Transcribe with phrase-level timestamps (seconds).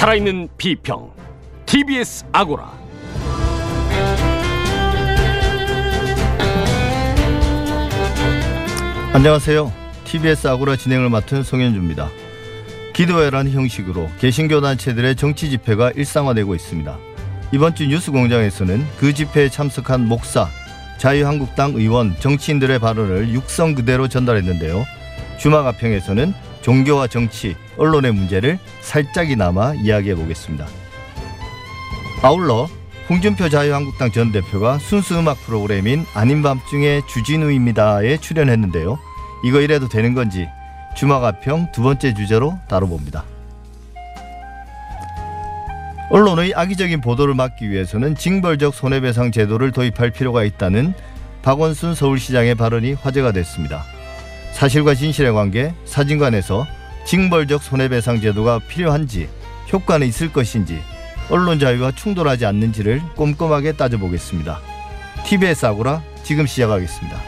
[0.00, 1.12] 살아있는 비평
[1.66, 2.72] TBS 아고라
[9.12, 9.70] 안녕하세요.
[10.04, 12.08] TBS 아고라 진행을 맡은 송현주입니다.
[12.94, 16.98] 기도회라는 형식으로 개신교 단체들의 정치 집회가 일상화되고 있습니다.
[17.52, 20.48] 이번 주 뉴스 공장에서는 그 집회에 참석한 목사,
[20.96, 24.82] 자유한국당 의원, 정치인들의 발언을 육성 그대로 전달했는데요.
[25.38, 26.32] 주마가평에서는
[26.62, 30.66] 종교와 정치, 언론의 문제를 살짝이나마 이야기해 보겠습니다.
[32.22, 32.68] 아울러
[33.08, 38.98] 홍준표 자유한국당 전 대표가 순수 음악 프로그램인 아닌 밤중에 주진우입니다에 출연했는데요.
[39.44, 40.46] 이거 이래도 되는 건지
[40.96, 43.24] 주마가평 두 번째 주제로 다뤄봅니다.
[46.10, 50.92] 언론의 악의적인 보도를 막기 위해서는 징벌적 손해배상 제도를 도입할 필요가 있다는
[51.42, 53.84] 박원순 서울시장의 발언이 화제가 됐습니다.
[54.52, 56.66] 사실과 진실의 관계, 사진관에서
[57.04, 59.28] 징벌적 손해배상 제도가 필요한지,
[59.72, 60.80] 효과는 있을 것인지,
[61.30, 64.60] 언론 자유와 충돌하지 않는지를 꼼꼼하게 따져보겠습니다.
[65.24, 67.20] TBS 아고라 지금 시작하겠습니다.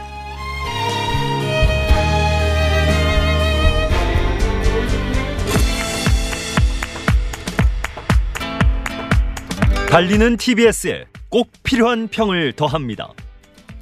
[9.89, 13.09] 달리는 TBS에 꼭 필요한 평을 더합니다.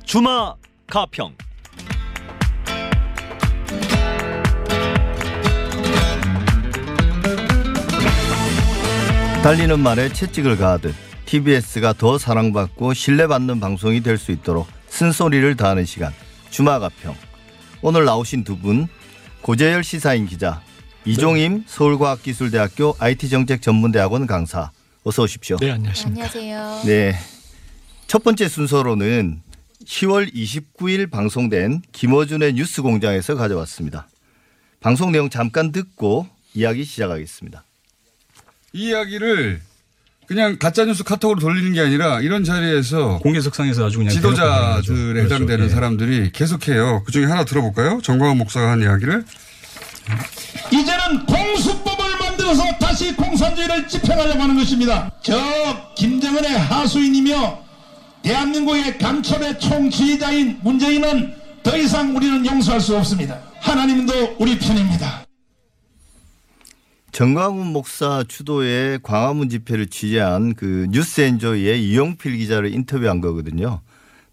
[0.04, 0.56] 주마
[0.88, 1.34] 가평.
[9.44, 10.94] 달리는 말에 채찍을 가하듯
[11.26, 16.14] TBS가 더 사랑받고 신뢰받는 방송이 될 수 있도록 쓴소리를 다하는 시간
[16.50, 17.16] 주마가평
[17.82, 18.88] 오늘 나오신 두 분
[19.42, 20.62] 고재열 시사인 기자
[21.06, 24.72] 이종임 서울과학기술대학교 IT정책전문대학원 강사
[25.04, 25.58] 어서 오십시오.
[25.58, 26.28] 네, 안녕하십니까.
[26.32, 26.82] 안녕하세요.
[26.86, 27.16] 네.
[28.06, 29.42] 첫 번째 순서로는
[29.84, 34.08] 10월 29일 방송된 김어준의 뉴스 공장에서 가져왔습니다.
[34.80, 37.64] 방송 내용 잠깐 듣고 이야기 시작하겠습니다.
[38.74, 39.62] 이 이야기를
[40.28, 45.66] 그냥 가짜뉴스 카톡으로 돌리는 게 아니라 이런 자리에서 공개석상에서 아주 그냥 지도자들에 해당되는 그렇죠.
[45.66, 45.70] 예.
[45.70, 47.04] 사람들이 계속해요.
[47.06, 48.00] 그 중에 하나 들어볼까요?
[48.02, 49.26] 정광훈 목사가 한 이야기를.
[50.72, 55.12] 이제는 공수법을 만들어서 다시 공산주의를 집행하려고 하는 것입니다.
[55.22, 57.60] 저 김정은의 하수인이며
[58.24, 63.38] 대한민국의 간첩의 총지휘자인 문재인은 더 이상 우리는 용서할 수 없습니다.
[63.60, 65.21] 하나님도 우리 편입니다.
[67.12, 73.82] 정광훈 목사 주도의 광화문 집회를 취재한 그 뉴스엔조이의 이용필 기자를 인터뷰한 거거든요.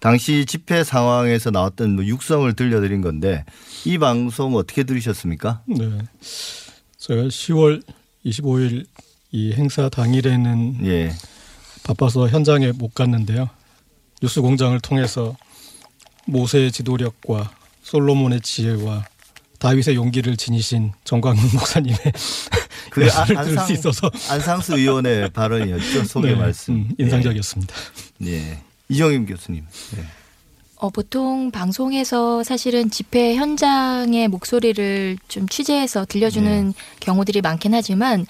[0.00, 3.44] 당시 집회 상황에서 나왔던 뭐 육성을 들려드린 건데
[3.84, 5.62] 이 방송 어떻게 들으셨습니까?
[5.66, 5.98] 네.
[6.98, 7.82] 제가 10월
[8.24, 8.86] 25일
[9.32, 11.12] 이 행사 당일에는 예.
[11.82, 13.48] 바빠서 현장에 못 갔는데요.
[14.22, 15.36] 뉴스 공장을 통해서
[16.26, 17.50] 모세의 지도력과
[17.82, 19.04] 솔로몬의 지혜와
[19.58, 21.98] 다윗의 용기를 지니신 정광훈 목사님의
[22.90, 26.04] 그 말씀을 안- 들을 수 있어서 안상수 의원의 발언이었죠.
[26.06, 26.74] 소개 네, 말씀.
[26.74, 27.74] 음, 인상적이었습니다.
[28.26, 28.58] 예.
[28.88, 29.64] 이정임 교수님.
[29.96, 30.04] 예.
[30.76, 38.24] 어, 보통 방송에서 사실은 집회 현장의 목소리를 좀 취재해서 들려주는 경우들이 많긴 하지만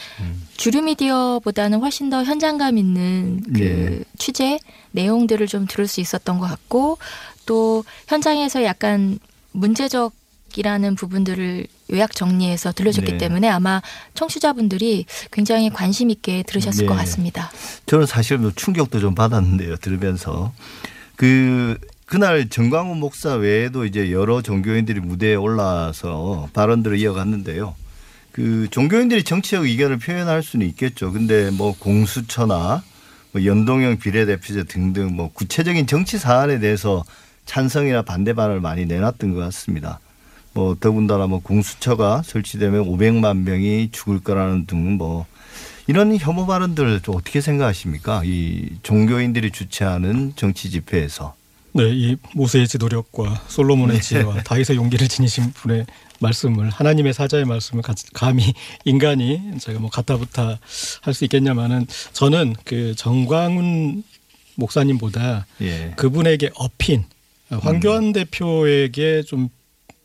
[0.57, 4.05] 주류 미디어보다는 훨씬 더 현장감 있는 그 네.
[4.17, 4.59] 취재
[4.93, 6.97] 내용들을 좀 들을 수 있었던 것 같고
[7.45, 9.19] 또 현장에서 약간
[9.53, 10.15] 문제적
[10.59, 13.19] 이라는 부분들을 요약 정리해서 들려줬기 네.
[13.19, 13.81] 때문에 아마
[14.15, 16.87] 청취자분들이 굉장히 관심 있게 들으셨을 네.
[16.89, 17.51] 것 같습니다.
[17.87, 19.77] 저는 사실 뭐 충격도 좀 받았는데요.
[19.77, 20.53] 들으면서
[21.15, 27.77] 그 그날 정광훈 목사 외에도 이제 여러 종교인들이 무대에 올라서 발언들을 이어갔는데요.
[28.33, 31.13] 그 종교인들이 정치적 의견을 표현할 수는 있겠죠.
[31.13, 32.83] 근데 뭐 공수처나
[33.31, 37.05] 뭐 연동형 비례대표제 등등 뭐 구체적인 정치 사안에 대해서
[37.47, 40.01] 찬성이나 반대 발언을 많이 내놨던 것 같습니다.
[40.59, 45.25] 뭐 더군다나 뭐 공수처가 설치되면 500만 명이 죽을 거라는 등 뭐
[45.87, 48.23] 이런 혐오 발언들 좀 어떻게 생각하십니까?
[48.25, 51.35] 이 종교인들이 주최하는 정치 집회에서.
[51.73, 55.87] 네, 이 모세의 지도력과 솔로몬의 지혜와 다윗의 용기를 지니신 분의
[56.21, 58.53] 말씀을 하나님의 사자의 말씀을 가- 감히
[58.85, 60.59] 인간이 제가 뭐 가타부타
[61.03, 64.03] 할수 있겠냐마는 저는 그 정광훈
[64.57, 65.93] 목사님보다 예.
[65.97, 67.05] 그분에게 업힌
[67.49, 69.49] 황교안 대표에게 좀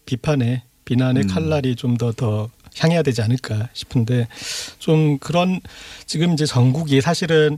[0.05, 1.27] 비판의 비난의 음.
[1.27, 4.27] 칼날이 좀더더 향해야 되지 않을까 싶은데
[4.79, 5.61] 좀 그런
[6.05, 7.57] 지금 이제 전국이 사실은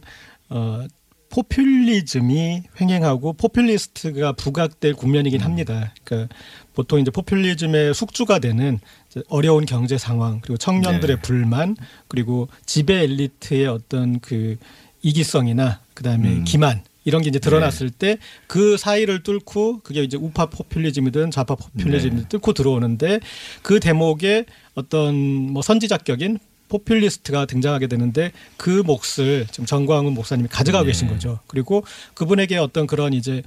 [0.49, 0.85] 어
[1.29, 5.93] 포퓰리즘이 횡행하고 포퓰리스트가 부각될 국면이긴 합니다.
[6.03, 6.33] 그러니까
[6.73, 8.79] 보통 이제 포퓰리즘의 숙주가 되는
[9.27, 11.21] 어려운 경제 상황 그리고 청년들의 네.
[11.21, 11.75] 불만
[12.07, 14.57] 그리고 지배 엘리트의 어떤 그
[15.01, 16.43] 이기성이나 그다음에 음.
[16.45, 22.27] 기만 이런 게 이제 드러났을 때그 사이를 뚫고 그게 이제 우파 포퓰리즘이든 좌파 포퓰리즘이든 네.
[22.29, 23.19] 뚫고 들어오는데
[23.61, 30.91] 그 대목에 어떤 뭐 선지자격인 포퓰리스트가 등장하게 되는데 그 몫을 지금 정광훈 목사님이 가져가고 네.
[30.91, 31.39] 계신 거죠.
[31.47, 31.83] 그리고
[32.15, 33.43] 그분에게 어떤 그런 이제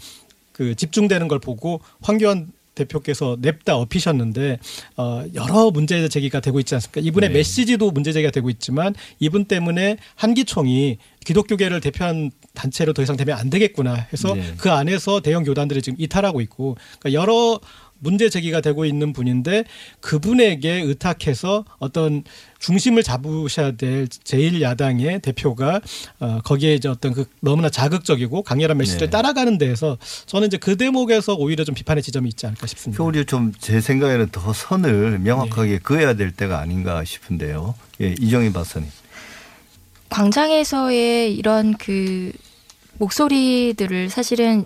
[0.52, 4.58] 그 집중되는 걸 보고 황교안 대표께서 냅다 업히셨는데
[4.96, 7.00] 어 여러 문제 제기가 되고 있지 않습니까?
[7.00, 7.34] 이분의 네.
[7.34, 13.48] 메시지도 문제 제기가 되고 있지만 이분 때문에 한기총이 기독교계를 대표한 단체로 더 이상 되면 안
[13.50, 14.54] 되겠구나 해서 네.
[14.58, 17.60] 그 안에서 대형 교단들이 지금 이탈하고 있고 그러니까 여러
[18.00, 19.64] 문제 제기가 되고 있는 분인데
[20.00, 22.22] 그분에게 의탁해서 어떤
[22.60, 25.80] 중심을 잡으셔야 될 제일 야당의 대표가
[26.20, 29.10] 어 거기에 이제 어떤 그 너무나 자극적이고 강렬한 메시지를 네.
[29.10, 33.02] 따라가는 데에서 저는 이제 그 대목에서 오히려 좀 비판의 지점이 있지 않을까 싶습니다.
[33.02, 35.78] 오히려 좀 제 생각에는 더 선을 명확하게 네.
[35.78, 37.74] 그어야 될 때가 아닌가 싶은데요.
[38.00, 38.88] 예, 이정희 박사님.
[40.10, 42.32] 광장에서의 이런 그
[42.98, 44.64] 목소리들을 사실은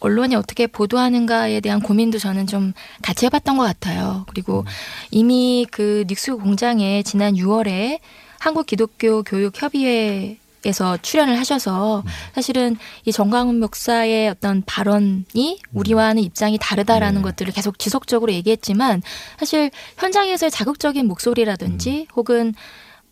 [0.00, 2.72] 언론이 어떻게 보도하는가에 대한 고민도 저는 좀
[3.02, 4.26] 같이 해봤던 것 같아요.
[4.28, 4.64] 그리고
[5.10, 8.00] 이미 그 닉스 공장에 지난 6월에
[8.38, 12.02] 한국 기독교 교육 협의회 에서 출연을 하셔서
[12.34, 17.22] 사실은 이 정광훈 목사의 어떤 발언이 우리와는 입장이 다르다라는 네.
[17.22, 19.02] 것들을 계속 지속적으로 얘기했지만
[19.38, 22.54] 사실 현장에서의 자극적인 목소리라든지 혹은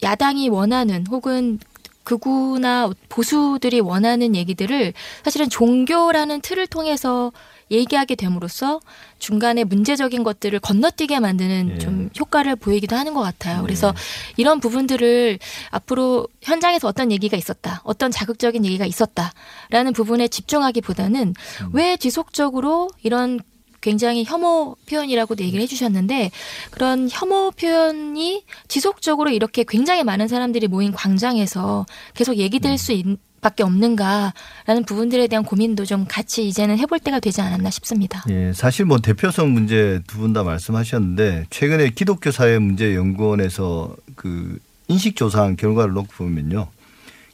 [0.03, 1.59] 야당이 원하는 혹은
[2.05, 4.93] 극우나 보수들이 원하는 얘기들을
[5.25, 7.33] 사실은 종교라는 틀을 통해서
[7.71, 8.81] 얘기하게 됨으로써
[9.19, 11.79] 중간에 문제적인 것들을 건너뛰게 만드는 예.
[11.79, 13.63] 좀 효과를 보이기도 하는 것 같아요.
[13.63, 13.95] 그래서
[14.37, 15.39] 이런 부분들을
[15.71, 21.35] 앞으로 현장에서 어떤 얘기가 있었다, 어떤 자극적인 얘기가 있었다라는 부분에 집중하기보다는
[21.73, 23.41] 왜 지속적으로 이런
[23.83, 26.31] 굉장히 혐오 표현이라고도 얘기를 해주셨는데
[26.71, 31.85] 그런 혐오 표현이 지속적으로 이렇게 굉장히 많은 사람들이 모인 광장에서
[32.15, 33.05] 계속 얘기될 수 있,
[33.43, 38.23] 밖에 없는가라는 부분들에 대한 고민도 좀 같이 이제는 해볼 때가 되지 않았나 싶습니다.
[38.31, 44.59] 예, 사실 뭐 대표성 문제 두 분 다 말씀하셨는데 최근에 기독교 사회 문제 연구원에서 그
[44.87, 46.69] 인식 조사한 결과를 놓고 보면요.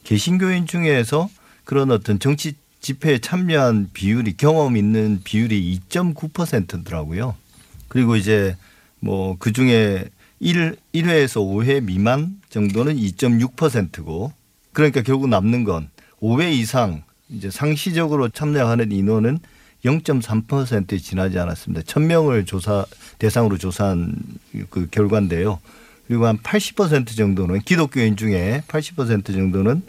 [0.04, 1.28] 개신교인 중에서
[1.64, 7.34] 그런 어떤 정치 집회에 참여한 비율이 경험 있는 비율이 2.9%더라고요.
[7.88, 8.56] 그리고 이제
[9.00, 10.04] 뭐 그 중에
[10.40, 14.32] 1, 1회에서 5회 미만 정도는 2.6%고
[14.72, 15.90] 그러니까 결국 남는 건
[16.20, 19.38] 5회 이상 이제 상시적으로 참여하는 인원은
[19.84, 21.82] 0.3%에 지나지 않았습니다.
[21.82, 22.84] 1000명을 조사
[23.18, 24.14] 대상으로 조사한
[24.70, 25.60] 그 결과인데요.
[26.06, 29.82] 그리고 한 80% 정도는 기독교인 중에 80% 정도는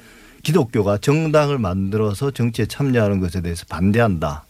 [0.43, 4.45] 기독교가 정당을 만들어서 정치에 참여하는 것에 대해서 반대한다.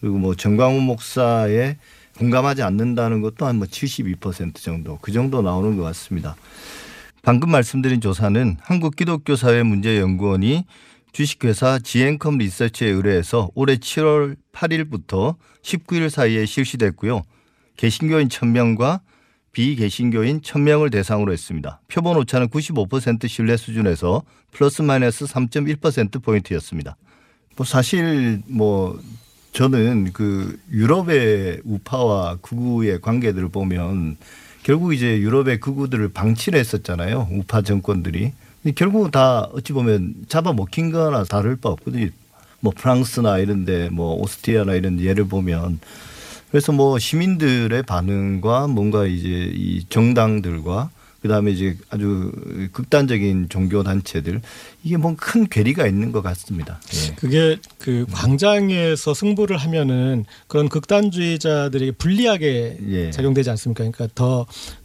[0.00, 1.76] 그리고 뭐 정광훈 목사에
[2.18, 6.36] 공감하지 않는다는 것도 한 뭐 72% 정도 그 정도 나오는 것 같습니다.
[7.22, 10.64] 방금 말씀드린 조사는 한국기독교사회문제연구원이
[11.12, 17.22] 주식회사 지앤컴 리서치에 의뢰해서 올해 7월 8일부터 19일 사이에 실시됐고요.
[17.76, 19.00] 개신교인 1000명과
[19.54, 21.80] 비개신교인 1000명을 대상으로 했습니다.
[21.88, 24.22] 표본 오차는 95% 신뢰 수준에서
[24.52, 26.96] 플러스 마이너스 3.1% 포인트였습니다.
[27.56, 29.00] 뭐 사실 뭐
[29.52, 34.16] 저는 그 유럽의 우파와 극우의 관계들을 보면
[34.64, 37.28] 결국 이제 유럽의 극우들을 방치를 했었잖아요.
[37.30, 38.32] 우파 정권들이.
[38.74, 42.08] 결국 다 어찌 보면 잡아먹힌 거나 다를 바 없거든요.
[42.60, 45.78] 뭐 프랑스나 이런 데 뭐 오스트리아나 이런 예를 보면
[46.54, 50.88] 그래서 뭐 시민들의 반응과 뭔가 이제 이 정당들과
[51.24, 52.30] 그다음에 이제 아주
[52.72, 54.42] 극단적인 종교 단체들
[54.82, 56.78] 이게 뭐큰 괴리가 있는 것 같습니다.
[56.92, 57.14] 예.
[57.14, 63.10] 그게 그 광장에서 승부를 하면은 그런 극단주의자들에게 불리하게 예.
[63.10, 63.84] 작용되지 않습니까?
[63.84, 64.44] 그러니까 더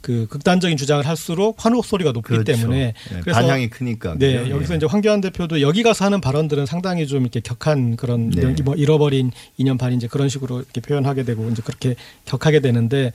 [0.09, 2.51] 그 극단적인 주장을 할수록 환호 소리가 높기 그렇죠.
[2.51, 4.15] 때문에 예, 그래서 반향이 크니까.
[4.17, 4.55] 네, 그죠?
[4.55, 4.77] 여기서 예.
[4.77, 8.55] 이제 황교안 대표도 여기 가서 하는 발언들은 상당히 좀 이렇게 격한 그런 네.
[8.63, 13.11] 뭐 잃어버린 2년 반 이제 그런 식으로 이렇게 표현하게 되고 이제 그렇게 격하게 되는데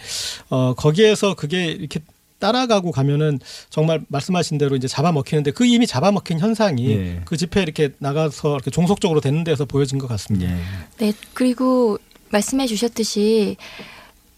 [0.51, 2.01] 어 거기에서 그게 이렇게
[2.45, 7.21] 따라가고 가면은 정말 말씀하신 대로 이제 잡아먹히는데 그 이미 잡아먹힌 현상이 예.
[7.25, 10.53] 그 집회 이렇게 나가서 이렇게 종속적으로 되는 데서 보여진 것 같습니다.
[10.53, 10.59] 예.
[10.99, 11.99] 네, 그리고
[12.31, 13.57] 말씀해 주셨듯이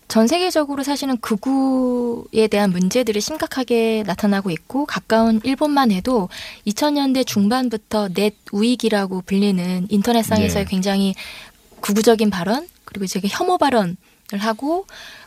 [0.07, 6.29] 전 세계적으로 사실은 극우에 대한 문제들이 심각하게 나타나고 있고 가까운 일본만 해도
[6.69, 10.71] 2000년대 중반부터 넷 우익이라고 불리는 인터넷상에서의 네.
[10.71, 11.15] 굉장히
[11.81, 13.97] 극우적인 발언 그리고 이제 혐오 발언
[14.33, 14.87] 을 하고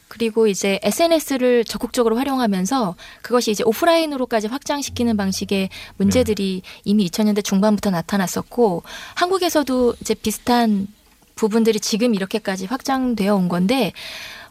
[0.09, 8.83] 그리고 이제 SNS를 적극적으로 활용하면서 그것이 이제 오프라인으로까지 확장시키는 방식의 문제들이 이미 2000년대 중반부터 나타났었고
[9.15, 10.87] 한국에서도 이제 비슷한
[11.35, 13.93] 부분들이 지금 이렇게까지 확장되어 온 건데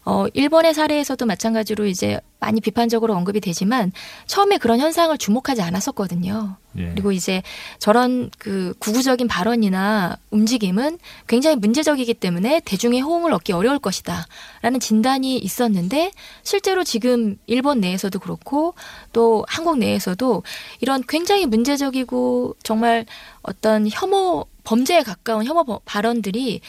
[0.05, 3.91] 어 일본의 사례에서도 마찬가지로 이제 많이 비판적으로 언급이 되지만
[4.25, 6.55] 처음에 그런 현상을 주목하지 않았었거든요.
[6.77, 6.89] 예.
[6.91, 7.43] 그리고 이제
[7.79, 14.25] 저런 그 구구적인 발언이나 움직임은 굉장히 문제적이기 때문에 대중의 호응을 얻기 어려울 것이다.
[14.61, 16.11] 라는 진단이 있었는데
[16.43, 18.75] 실제로 지금 일본 내에서도 그렇고
[19.11, 20.43] 또 한국 내에서도
[20.79, 23.05] 이런 굉장히 문제적이고 정말
[23.41, 26.61] 어떤 혐오, 범죄에 가까운 혐오 버- 발언들이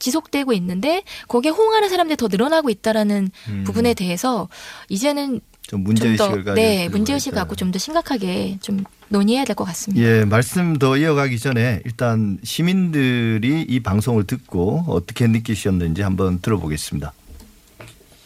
[0.00, 3.64] 지속되고 있는데 거기에 호응하는 사람들이 더 늘어나고 있다라는 음.
[3.64, 4.48] 부분에 대해서
[4.88, 7.32] 이제는 좀 문제의식을 좀 더, 가지고 네, 문제의식.
[7.32, 10.04] 갖고 좀 더 심각하게 좀 논의해야 될 것 같습니다.
[10.04, 17.12] 예, 말씀 더 이어가기 전에 일단 시민들이 이 방송을 듣고 어떻게 느끼셨는지 한번 들어보겠습니다.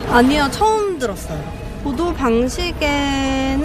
[0.08, 1.42] 아니요, 처음 들었어요.
[1.82, 3.64] 보도 방식에는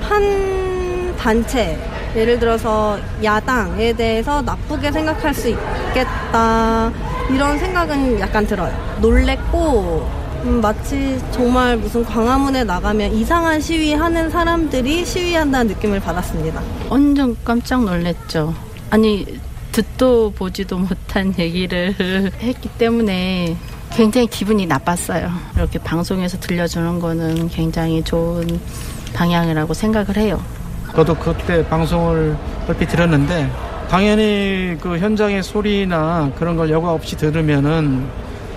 [0.00, 1.78] 한 단체,
[2.14, 6.92] 예를 들어서 야당에 대해서 나쁘게 생각할 수 있겠다,
[7.30, 8.72] 이런 생각은 약간 들어요.
[9.00, 16.60] 놀랬고, 음, 마치 정말 무슨 광화문에 나가면 이상한 시위하는 사람들이 시위한다는 느낌을 받았습니다.
[16.90, 18.52] 완전 깜짝 놀랐죠.
[18.90, 19.24] 아니
[19.70, 21.94] 듣도 보지도 못한 얘기를
[22.42, 23.56] 했기 때문에
[23.92, 25.30] 굉장히 기분이 나빴어요.
[25.56, 28.60] 이렇게 방송에서 들려주는 거는 굉장히 좋은
[29.14, 30.42] 방향이라고 생각을 해요.
[30.94, 32.36] 저도 그때 방송을
[32.68, 33.50] 얼핏 들었는데
[33.88, 38.06] 당연히 그 현장의 소리나 그런 걸 여과 없이 들으면은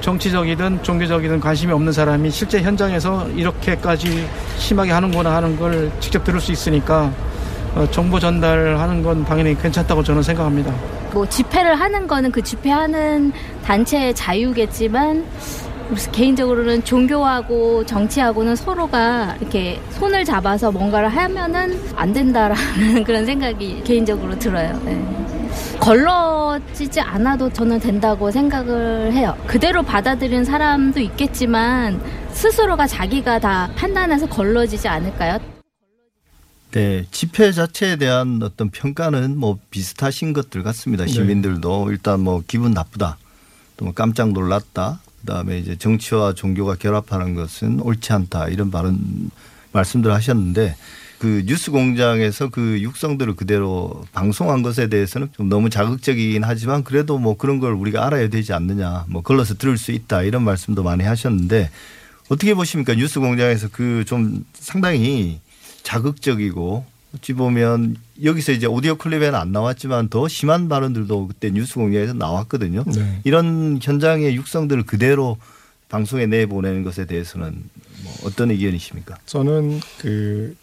[0.01, 4.27] 정치적이든 종교적이든 관심이 없는 사람이 실제 현장에서 이렇게까지
[4.58, 7.12] 심하게 하는구나 하는 걸 직접 들을 수 있으니까
[7.74, 10.74] 어, 정보 전달하는 건 당연히 괜찮다고 저는 생각합니다.
[11.13, 13.32] 뭐 집회를 하는 거는 그 집회하는
[13.63, 15.25] 단체의 자유겠지만
[15.89, 24.38] 그래서 개인적으로는 종교하고 정치하고는 서로가 이렇게 손을 잡아서 뭔가를 하면은 안 된다라는 그런 생각이 개인적으로
[24.38, 24.80] 들어요.
[24.86, 25.25] 네.
[25.80, 29.38] 걸러지지 않아도 저는 된다고 생각을 해요.
[29.46, 32.01] 그대로 받아들이는 사람도 있겠지만
[32.32, 35.39] 스스로가 자기가 다 판단해서 걸러지지 않을까요?
[36.72, 41.06] 네, 집회 자체에 대한 어떤 평가는 뭐 비슷하신 것들 같습니다.
[41.06, 41.12] 네.
[41.12, 43.18] 시민들도 일단 뭐 기분 나쁘다,
[43.77, 49.32] 또 뭐 깜짝 놀랐다, 그다음에 이제 정치와 종교가 결합하는 것은 옳지 않다 이런 발언
[49.72, 50.75] 말씀들 하셨는데
[51.17, 57.36] 그 뉴스 공장에서 그 육성들을 그대로 방송한 것에 대해서는 좀 너무 자극적이긴 하지만 그래도 뭐
[57.36, 61.72] 그런 걸 우리가 알아야 되지 않느냐, 뭐 걸러서 들을 수 있다 이런 말씀도 많이 하셨는데
[62.29, 62.94] 어떻게 보십니까?
[62.94, 65.39] 뉴스 공장에서 그 좀 상당히
[65.84, 72.13] 자극적이고 어찌 보면 여기서 이제 오디오 클립에는 안 나왔지만 더 심한 발언들도 그때 뉴스 공장에서
[72.13, 72.84] 나왔거든요.
[72.95, 73.22] 네.
[73.24, 75.38] 이런 현장의 육성들을 그대로
[75.89, 77.63] 방송에 내보내는 것에 대해서는
[78.03, 79.17] 뭐 어떤 의견이십니까?
[79.25, 80.55] 저는 그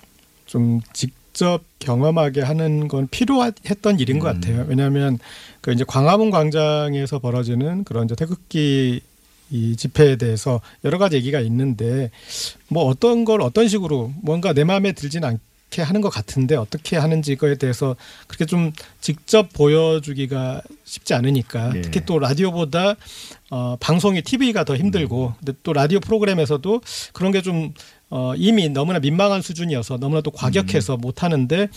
[0.53, 4.35] 좀 직접 경험하게 하는 건 필요했던 일인 것 음.
[4.35, 4.67] 같아요.
[4.69, 5.19] 왜냐하면
[5.63, 9.01] 그 이제 광화문 광장에서 벌어지는 그런 이제 태극기
[9.51, 12.11] 이 집회에 대해서 여러 가지 얘기가 있는데
[12.69, 15.39] 뭐 어떤 걸 어떤 식으로 뭔가 내 마음에 들진 않
[15.73, 17.97] 게 하는 것 같은데 어떻게 하는지 그거에 대해서
[18.29, 21.81] 그렇게 좀 직접 보여주기가 쉽지 않으니까 네.
[21.81, 22.95] 특히 또 라디오보다
[23.51, 26.81] 어, 방송이 TV가 더 힘들고 근데 또 라디오 프로그램에서도
[27.13, 27.73] 그런 게좀
[28.11, 31.69] 어, 이미 너무나 민망한 수준이어서 너무나 또 과격해서 못 하는데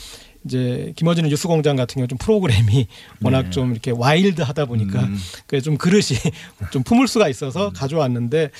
[0.44, 2.88] 이제 김어준의 뉴스공장 같은 경우 좀 프로그램이
[3.24, 3.50] 워낙 네.
[3.50, 5.18] 좀 이렇게 와일드하다 보니까 음.
[5.48, 6.20] 그게 좀 그릇이
[6.72, 8.52] 좀 품을 수가 있어서 가져왔는데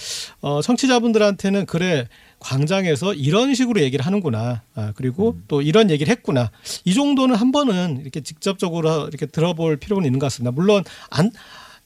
[0.42, 2.08] 어, 청취자분들한테는 그래
[2.46, 4.62] 광장에서 이런 식으로 얘기를 하는구나.
[4.76, 6.52] 아, 그리고 또 이런 얘기를 했구나.
[6.84, 10.52] 이 정도는 한 번은 이렇게 직접적으로 이렇게 들어볼 필요는 있는 것 같습니다.
[10.52, 11.32] 물론 안,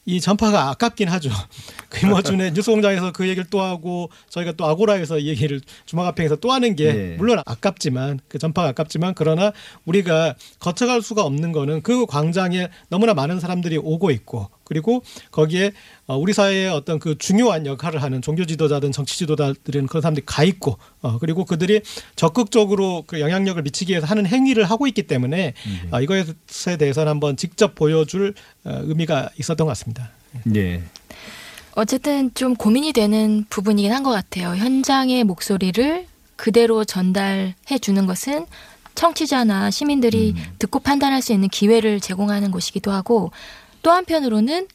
[0.05, 1.29] 이 전파가 아깝긴 하죠.
[1.95, 6.93] 김어준의 뉴스공장에서 그 얘기를 또 하고 저희가 또 아고라에서 이 얘기를 주막앞에서 또 하는 게
[6.93, 7.15] 네.
[7.17, 9.53] 물론 아깝지만 그 전파가 아깝지만 그러나
[9.85, 15.73] 우리가 거쳐갈 수가 없는 거는 그 광장에 너무나 많은 사람들이 오고 있고 그리고 거기에
[16.07, 20.43] 어, 우리 사회의 어떤 그 중요한 역할을 하는 종교 지도자든 정치 지도자들은 그런 사람들이 가
[20.43, 21.81] 있고 어, 그리고 그들이
[22.15, 25.53] 적극적으로 그 영향력을 미치기 위해서 하는 행위를 하고 있기 때문에
[25.91, 28.33] 어, 이것에 대해서는 한번 직접 보여줄
[28.63, 30.11] 어, 의미가 있었던 것 같습니다.
[30.45, 30.83] 네.
[31.75, 34.55] 어쨌든 좀 고민이 되는 부분이긴 한 것 같아요.
[34.55, 38.45] 현장의 목소리를 그대로 전달해 주는 것은
[38.95, 43.31] 청취자나 시민들이 듣고 판단할 수 있는 기회를 제공하는 것이기도 하고
[43.81, 44.67] 또 한편으로는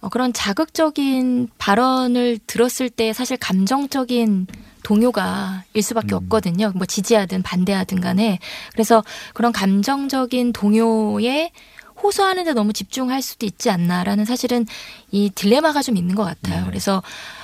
[0.00, 4.46] 어, 그런 자극적인 발언을 들었을 때 사실 감정적인
[4.82, 6.72] 동요가 일 수밖에 없거든요.
[6.74, 8.38] 뭐 지지하든 반대하든 간에.
[8.72, 9.04] 그래서
[9.34, 11.52] 그런 감정적인 동요에
[12.02, 14.66] 호소하는데 너무 집중할 수도 있지 않나라는 사실은
[15.10, 16.64] 이 딜레마가 좀 있는 것 같아요.
[16.64, 17.02] 그래서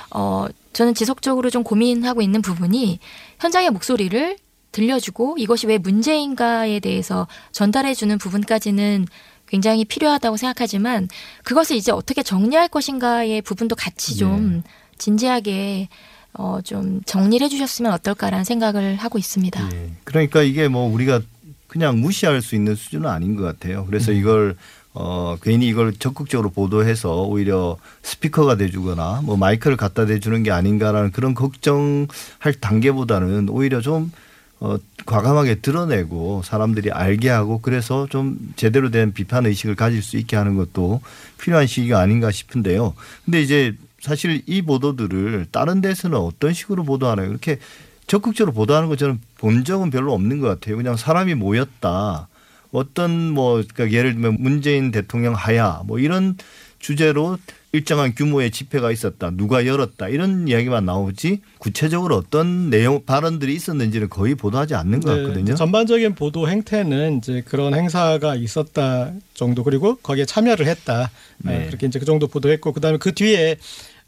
[0.09, 2.99] 어 저는 지속적으로 좀 고민하고 있는 부분이
[3.39, 4.37] 현장의 목소리를
[4.71, 9.05] 들려주고 이것이 왜 문제인가에 대해서 전달해주는 부분까지는
[9.47, 11.07] 굉장히 필요하다고 생각하지만
[11.43, 14.63] 그것을 이제 어떻게 정리할 것인가의 부분도 같이 좀
[14.97, 15.87] 진지하게
[16.33, 19.69] 어, 좀 정리를 해주셨으면 어떨까라는 생각을 하고 있습니다.
[19.73, 19.91] 예.
[20.03, 21.21] 그러니까 이게 뭐 우리가
[21.67, 23.85] 그냥 무시할 수 있는 수준은 아닌 것 같아요.
[23.85, 24.55] 그래서 이걸
[24.93, 31.35] 어 괜히 이걸 적극적으로 보도해서 오히려 스피커가 돼주거나 뭐 마이크를 갖다 대주는 게 아닌가라는 그런
[31.35, 34.11] 걱정할 단계보다는 오히려 좀
[34.59, 40.35] 어, 과감하게 드러내고 사람들이 알게 하고 그래서 좀 제대로 된 비판 의식을 가질 수 있게
[40.35, 41.01] 하는 것도
[41.39, 42.93] 필요한 시기가 아닌가 싶은데요.
[43.25, 47.29] 근데 이제 사실 이 보도들을 다른 데서는 어떤 식으로 보도하나요?
[47.29, 47.59] 이렇게
[48.07, 50.77] 적극적으로 보도하는 거 저는 본 적은 별로 없는 것 같아요.
[50.77, 52.27] 그냥 사람이 모였다.
[52.71, 56.35] 어떤 뭐 그러니까 예를 들면 문재인 대통령 하야 뭐 이런
[56.79, 57.37] 주제로
[57.73, 59.31] 일정한 규모의 집회가 있었다.
[59.31, 60.07] 누가 열었다.
[60.07, 65.55] 이런 이야기만 나오지 구체적으로 어떤 내용 발언들이 있었는지는 거의 보도하지 않는 것 네, 같거든요.
[65.55, 71.63] 전반적인 보도 행태는 이제 그런 행사가 있었다 정도 그리고 거기에 참여를 했다 네.
[71.63, 73.57] 어, 그렇게 이제 그 정도 보도했고 그다음에 그 뒤에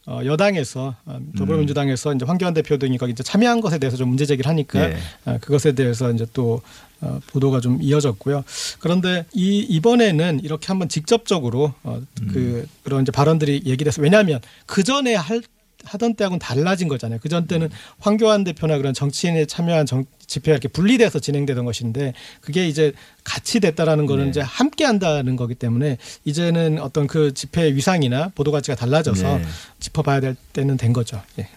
[0.07, 4.25] 어, 여당에서 어, 더불어민주당에서 이제 황교안 대표 등이 거기 이제 참여한 것에 대해서 좀 문제
[4.25, 4.97] 제기를 하니까 네.
[5.25, 6.61] 어, 그것에 대해서 이제 또
[7.01, 8.43] 어, 보도가 좀 이어졌고요.
[8.79, 12.01] 그런데 이 이번에는 이렇게 한번 직접적으로 어,
[12.31, 15.41] 그 그런 이제 발언들이 얘기돼서 왜냐하면 그 전에 할
[15.85, 17.19] 하던 때하고는 달라진 거잖아요.
[17.21, 22.67] 그 전 때는 황교안 대표나 그런 정치인에 참여한 정, 집회가 이렇게 분리돼서 진행되던 것인데 그게
[22.67, 22.91] 이제
[23.23, 24.29] 같이 됐다라는 거는 네.
[24.29, 29.45] 이제 함께 한다는 거기 때문에 이제는 어떤 그 집회 위상이나 보도 가치가 달라져서 네.
[29.79, 31.21] 짚어봐야 될 때는 된 거죠.
[31.39, 31.47] 예.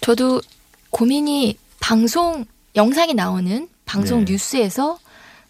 [0.00, 0.40] 저도
[0.90, 2.44] 고민이 방송
[2.76, 4.32] 영상이 나오는 방송 네.
[4.32, 4.98] 뉴스에서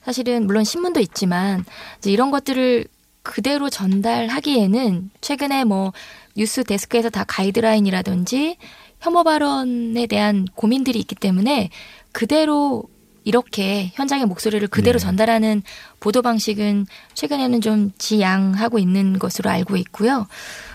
[0.04, 1.64] 사실은 물론 신문도 있지만
[1.98, 2.86] 이제 이런 것들을
[3.22, 5.92] 그대로 전달하기에는 최근에 뭐
[6.36, 8.58] 뉴스 데스크에서 다 가이드라인이라든지
[9.00, 11.70] 혐오 발언에 대한 고민들이 있기 때문에
[12.12, 12.84] 그대로
[13.24, 15.04] 이렇게 현장의 목소리를 그대로 네.
[15.04, 15.62] 전달하는
[15.98, 20.26] 보도 방식은 최근에는 좀 지양하고 있는 것으로 알고 있고요.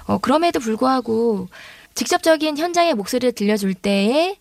[0.05, 1.47] 어, 그럼에도 불구하고
[1.93, 4.35] 직접적인 현장의 목소리를 들려줄 때에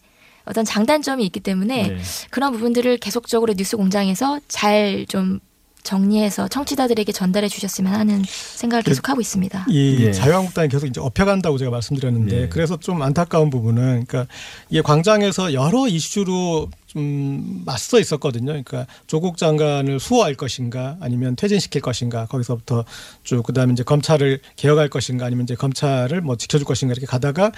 [0.49, 1.99] 어떤 장단점이 있기 때문에 네.
[2.31, 5.41] 그런 부분들을 계속적으로 뉴스 공장에서 잘 좀
[5.89, 9.67] 정리해서 청취자들에게 전달해 주셨으면 하는 생각을 계속 하고 있습니다.
[9.69, 10.13] 이 예.
[10.13, 12.49] 자유한국당이 계속 이제 업혀간다고 제가 말씀드렸는데 예.
[12.49, 14.27] 그래서 좀 안타까운 부분은 그러니까
[14.69, 18.47] 이게 광장에서 여러 이슈로 좀 맞서 있었거든요.
[18.47, 22.85] 그러니까 조국 장관을 수호할 것인가 아니면 퇴진시킬 것인가 거기서부터
[23.23, 27.53] 쭉 그다음에 이제 검찰을 개혁할 것인가 아니면 이제 검찰을 뭐 지켜줄 것인가 이렇게 가다가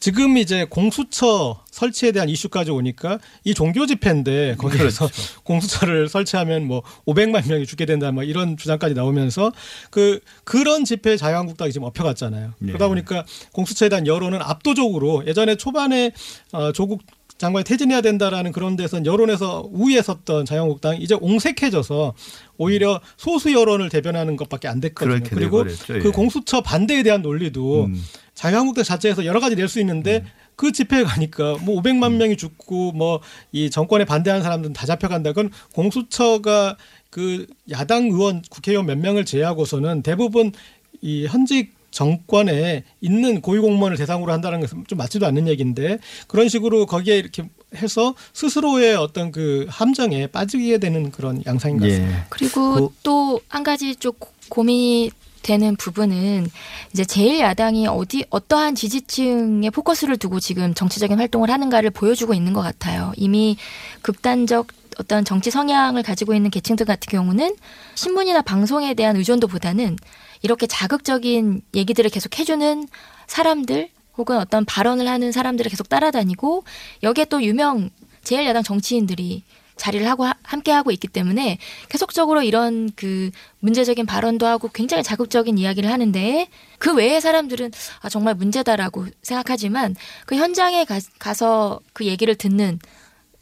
[0.00, 5.08] 지금 이제 공수처 설치에 대한 이슈까지 오니까 이 종교 집회인데 거기에서
[5.44, 9.52] 공수처를 설치하면 뭐 500만 명이 죽게 된다 뭐 이런 주장까지 나오면서
[9.90, 12.52] 그 그런 집회 자유한국당이 지금 업혀갔잖아요.
[12.58, 12.66] 네.
[12.68, 16.12] 그러다 보니까 공수처에 대한 여론은 압도적으로 예전에 초반에
[16.52, 17.02] 어, 조국
[17.38, 22.14] 장관이 퇴진해야 된다라는 그런 데서 여론에서 우위에 섰던 자유한국당이 이제 옹색해져서
[22.58, 25.20] 오히려 소수 여론을 대변하는 것밖에 안 됐거든요.
[25.30, 25.86] 그리고 돼버렸죠.
[26.00, 26.10] 그 예.
[26.10, 28.02] 공수처 반대에 대한 논리도 음.
[28.42, 30.24] 자유한국당 자체에서 여러 가지 낼 수 있는데
[30.56, 33.20] 그 집회에 가니까 뭐 500만 명이 죽고 뭐
[33.52, 35.30] 이 정권에 반대하는 사람들은 다 잡혀간다.
[35.32, 36.76] 그건 공수처가
[37.10, 40.52] 그 야당 의원 국회의원 몇 명을 제외하고서는 대부분
[41.00, 47.16] 이 현직 정권에 있는 고위공무원을 대상으로 한다는 것은 좀 맞지도 않는 얘기인데 그런 식으로 거기에
[47.18, 47.44] 이렇게
[47.76, 52.18] 해서 스스로의 어떤 그 함정에 빠지게 되는 그런 양상인 것 같습니다.
[52.18, 52.22] 예.
[52.28, 55.10] 그리고 그- 또한 가지 좀 고- 고민이
[55.48, 56.46] 되는 부분은
[56.92, 62.60] 이제 제일 야당이 어디 어떠한 지지층에 포커스를 두고 지금 정치적인 활동을 하는가를 보여주고 있는 것
[62.60, 63.14] 같아요.
[63.16, 63.56] 이미
[64.02, 64.66] 극단적
[64.98, 67.56] 어떤 정치 성향을 가지고 있는 계층들 같은 경우는
[67.94, 69.96] 신문이나 방송에 대한 의존도보다는
[70.42, 72.86] 이렇게 자극적인 얘기들을 계속 해주는
[73.26, 76.64] 사람들 혹은 어떤 발언을 하는 사람들을 계속 따라다니고
[77.02, 77.88] 여기에 또 유명
[78.22, 79.44] 제일 야당 정치인들이
[79.78, 85.56] 자리를 하고 하- 함께 하고 있기 때문에 계속적으로 이런 그 문제적인 발언도 하고 굉장히 자극적인
[85.56, 87.70] 이야기를 하는데 그 외의 사람들은
[88.02, 92.78] 아 정말 문제다라고 생각하지만 그 현장에 가, 가서 그 얘기를 듣는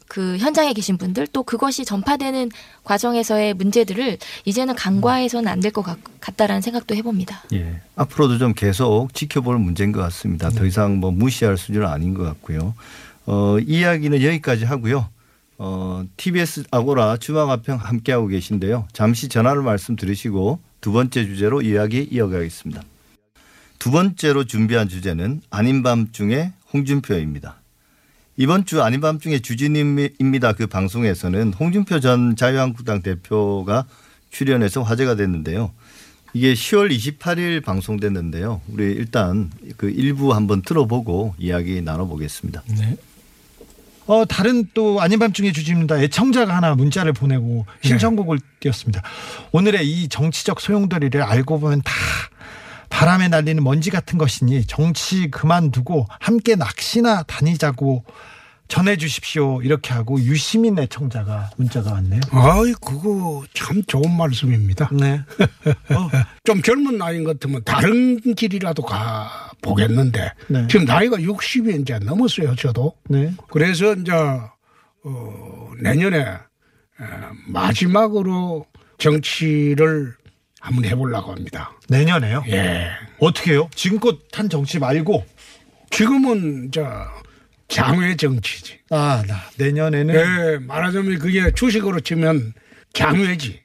[0.09, 2.49] 그 현장에 계신 분들 또 그것이 전파되는
[2.85, 5.83] 과정에서의 문제들을 이제는 간과해서는 안 될 것
[6.21, 7.43] 같다라는 생각도 해봅니다.
[7.53, 7.81] 예.
[7.97, 10.49] 앞으로도 좀 계속 지켜볼 문제인 것 같습니다.
[10.49, 12.73] 더 이상 뭐 무시할 수준은 아닌 것 같고요.
[13.25, 15.09] 어, 이야기는 여기까지 하고요.
[15.57, 18.87] 어, TBS 아고라 주방화평 함께하고 계신데요.
[18.93, 22.83] 잠시 전화를 말씀 들으시고 두 번째 주제로 이야기 이어가겠습니다.
[23.79, 27.61] 두 번째로 준비한 주제는 아닌 밤중에 홍준표입니다.
[28.37, 30.53] 이번 주 아닌 밤중에 주진입니다.
[30.53, 33.85] 그 방송에서는 홍준표 전 자유한국당 대표가
[34.29, 35.71] 출연해서 화제가 됐는데요.
[36.33, 38.61] 이게 10월 28일 방송됐는데요.
[38.67, 42.63] 우리 일단 그 일부 한번 들어보고 이야기 나눠보겠습니다.
[42.77, 42.97] 네.
[44.07, 46.01] 어, 다른 또 아닌 밤중에 주집니다.
[46.01, 49.01] 애청자가 하나 문자를 보내고 신청곡을 띄웠습니다.
[49.51, 51.91] 오늘의 이 정치적 소용돌이를 알고 보면 다
[52.89, 58.05] 바람에 날리는 먼지 같은 것이니 정치 그만두고 함께 낚시나 다니자고
[58.69, 59.61] 전해주십시오.
[59.61, 62.19] 이렇게 하고 유시민 애청자가 문자가 왔네요.
[62.31, 64.89] 아이, 그거 참 좋은 말씀입니다.
[64.91, 65.21] 네.
[66.43, 70.67] 좀 젊은 나이인 것 같으면 다른 길이라도 가 보겠는데 네.
[70.67, 72.93] 지금 나이가 60이 이제 넘었어요, 저도.
[73.09, 73.33] 네.
[73.49, 76.39] 그래서 이제 어, 내년에 에,
[77.47, 78.65] 마지막으로
[78.97, 80.15] 정치를
[80.59, 81.71] 한번 해보려고 합니다.
[81.89, 82.43] 내년에요?
[82.49, 82.89] 예.
[83.19, 83.69] 어떻게요?
[83.75, 85.25] 지금껏 한 정치 말고
[85.91, 86.85] 지금은 저
[87.67, 88.79] 장외 정치지.
[88.89, 92.53] 아, 나 내년에는 예, 말하자면 그게 주식으로 치면
[92.93, 93.61] 장외지.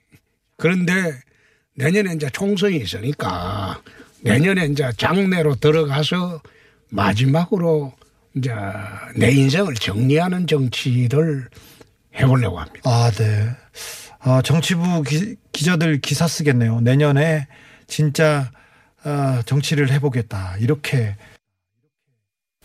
[0.57, 1.19] 그런데
[1.75, 3.81] 내년에 이제 총선이 있으니까
[4.23, 6.41] 내년에 이제 장내로 들어가서
[6.91, 7.93] 마지막으로
[8.37, 8.53] 이제
[9.17, 11.49] 내 인생을 정리하는 정치를
[12.15, 12.81] 해보려고 합니다.
[12.85, 13.51] 아, 네.
[14.21, 16.81] 아, 정치부 기, 기자들 기사 쓰겠네요.
[16.81, 17.47] 내년에
[17.87, 18.51] 진짜
[19.03, 20.57] 아, 정치를 해보겠다.
[20.59, 21.17] 이렇게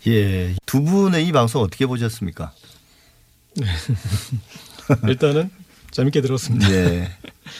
[0.06, 0.54] 예.
[0.64, 2.52] 두 분의 이 방송 어떻게 보셨습니까?
[5.08, 5.50] 일단은
[5.98, 6.68] 재밌게 들었습니다.
[6.68, 7.08] 네.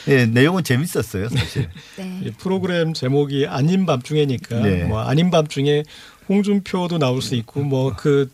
[0.07, 1.68] 예, 내용은 재밌었어요, 사실.
[2.22, 4.85] 이 프로그램 제목이 아닌 밤중에니까 네.
[4.85, 5.83] 뭐 아닌 밤중에
[6.29, 8.31] 홍준표도 나올 수 있고 뭐그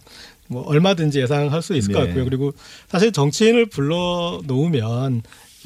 [0.49, 2.07] 뭐 얼마든지 예상할 수 있을 것 네.
[2.07, 2.25] 같고요.
[2.25, 2.53] 그리고
[2.87, 5.23] 사실 정치인을 불러 놓으면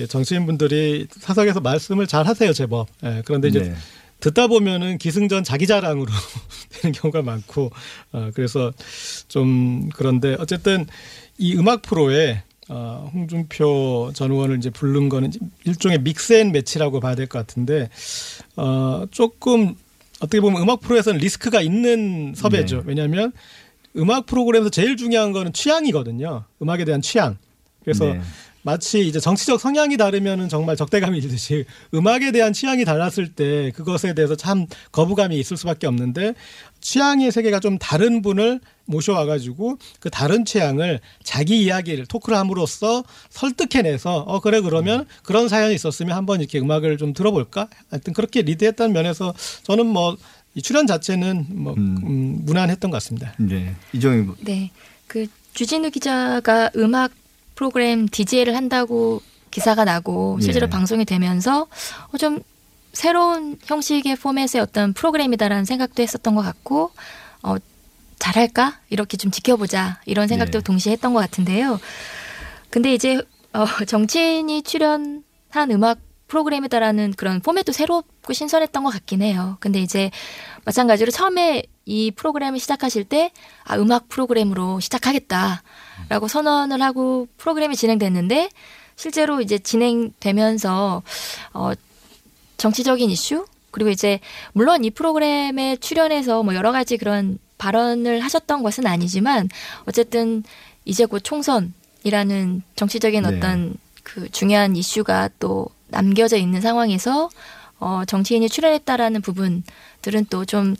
[0.09, 2.87] 정치인분들이 사석에서 말씀을 잘 하세요, 제법.
[3.05, 3.75] 예, 그런데 이제 네.
[4.21, 6.13] 듣다 보면은 기승전 자기 자랑으로
[6.71, 7.73] 되는 경우가 많고
[8.13, 8.73] 어, 그래서
[9.27, 10.87] 좀 그런데 어쨌든
[11.39, 15.33] 이 음악 프로에 어, 홍준표 전 의원을 이제 부른 거는
[15.65, 17.89] 일종의 믹스앤 매치라고 봐야 될 것 같은데
[18.57, 19.75] 어, 조금
[20.21, 22.79] 어떻게 보면 음악 프로에서는 리스크가 있는 섭외죠.
[22.79, 22.83] 네.
[22.87, 23.33] 왜냐하면
[23.97, 26.45] 음악 프로그램에서 제일 중요한 거는 취향이거든요.
[26.63, 27.39] 음악에 대한 취향.
[27.85, 28.21] 그래서 네.
[28.69, 34.37] 마치 이제 정치적 성향이 다르면은 정말 적대감이 있듯이 음악에 대한 취향이 달랐을 때 그것에 대해서
[34.37, 36.35] 참 거부감이 있을 수밖에 없는데
[36.83, 44.41] 취향의 세계가 좀 다른 분을 모셔와가지고 그 다른 취향을 자기 이야기를 토크를 함으로써 설득해내서 어
[44.41, 49.87] 그래 그러면 그런 사연이 있었으면 한번 이렇게 음악을 좀 들어볼까 하여튼 그렇게 리드했다는 면에서 저는
[49.87, 50.17] 뭐
[50.55, 53.33] 이 출연 자체는 뭐 음, 무난했던 것 같습니다.
[53.39, 53.77] 네.
[53.93, 54.71] 이종희 네.
[55.07, 57.13] 그 주진우 기자가 음악
[57.59, 60.71] 프로그램 DJ를 한다고 기사가 나고 실제로 예.
[60.71, 61.67] 방송이 되면서
[62.13, 62.41] 어, 좀
[62.93, 66.93] 새로운 형식의 포맷의 어떤 프로그램이다라는 생각도 했었던 것 같고
[67.43, 67.57] 어,
[68.21, 70.63] 잘할까 이렇게 좀 지켜보자 이런 생각도 네.
[70.63, 71.81] 동시에 했던 것 같은데요.
[72.71, 73.21] 근데 이제
[73.53, 75.25] 어, 정치인이 출연한
[75.73, 79.57] 음악 프로그램이다라는 그런 포맷도 새롭고 신선했던 것 같긴 해요.
[79.59, 80.13] 근데 이제
[80.65, 83.33] 마찬가지로 처음에 이 프로그램을 시작하실 때
[83.65, 88.51] 아, 음악 프로그램으로 시작하겠다라고 선언을 하고 프로그램이 진행됐는데
[88.95, 91.03] 실제로 이제 진행되면서
[91.55, 91.73] 어,
[92.59, 94.21] 정치적인 이슈 그리고 이제
[94.53, 99.49] 물론 이 프로그램에 출연해서 뭐 여러 가지 그런 발언을 하셨던 것은 아니지만
[99.87, 100.45] 어쨌든
[100.85, 103.29] 이제 곧 총선이라는 정치적인 네.
[103.29, 107.31] 어떤 그 중요한 이슈가 또 남겨져 있는 상황에서
[107.81, 110.75] 어, 정치인이 출연했다라는 부분들은 또 좀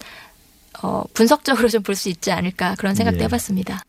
[0.83, 3.25] 어, 분석적으로 좀 볼 수 있지 않을까 그런 생각도 예.
[3.25, 3.83] 해봤습니다.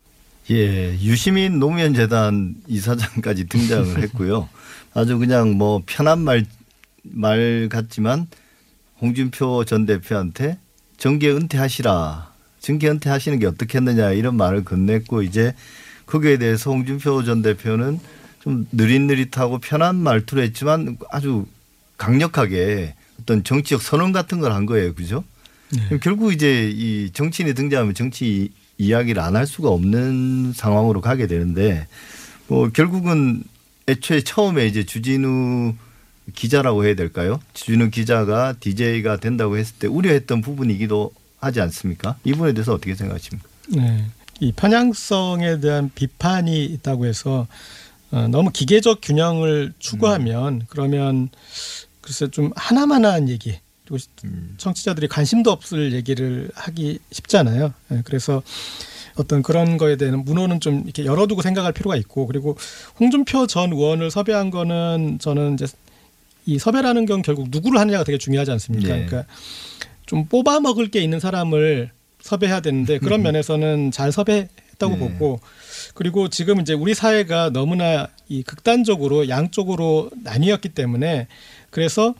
[0.52, 4.50] 예, 유시민 노무현 재단 이사장까지 등장을 했고요.
[4.94, 6.46] 아주 그냥 뭐 편한 말,
[7.04, 8.28] 말 같지만
[9.02, 10.58] 홍준표 전 대표한테
[10.98, 12.30] 정계 은퇴하시라.
[12.60, 15.54] 정계 은퇴하시는 게 어떻겠느냐 이런 말을 건넸고 이제
[16.08, 18.00] 거기에 대해서 홍준표 전 대표는
[18.42, 21.46] 좀 느릿느릿하고 편한 말투를 했지만 아주
[21.98, 24.94] 강력하게 어떤 정치적 선언 같은 걸 한 거예요.
[24.96, 25.24] 그죠?
[25.88, 31.88] 그럼 결국 이제 이 정치인이 등장하면 정치 이야기를 안 할 수가 없는 상황으로 가게 되는데
[32.48, 33.44] 뭐 결국은
[33.88, 35.74] 애초에 처음에 이제 주진우
[36.36, 37.40] 기자라고 해야 될까요?
[37.54, 42.18] 주진우 기자가 DJ가 된다고 했을 때 우려했던 부분이기도 하지 않습니까?
[42.24, 43.48] 이 부분에 대해서 어떻게 생각하십니까?
[43.70, 44.06] 네.
[44.40, 47.48] 이 편향성에 대한 비판이 있다고 해서
[48.12, 51.30] 어, 너무 기계적 균형을 추구하면 그러면
[52.02, 54.06] 글쎄 좀 하나만한 얘기 그리고
[54.58, 57.74] 청취자들이 관심도 없을 얘기를 하기 쉽잖아요.
[57.92, 58.44] 예, 그래서
[59.16, 62.56] 어떤 그런 거에 대한 문호는 좀 이렇게 열어두고 생각할 필요가 있고 그리고
[63.00, 65.66] 홍준표 전 의원을 섭외한 거는 저는 이제
[66.46, 68.96] 이 섭외라는 건 결국 누구를 하느냐가 되게 중요하지 않습니까?
[68.96, 69.06] 네.
[69.06, 69.32] 그러니까
[70.06, 75.00] 좀 뽑아 먹을 게 있는 사람을 섭외해야 되는데 그런 면에서는 잘 섭외했다고 네.
[75.00, 75.40] 보고
[75.94, 81.28] 그리고 지금 이제 우리 사회가 너무나 이 극단적으로 양쪽으로 나뉘었기 때문에
[81.70, 82.16] 그래서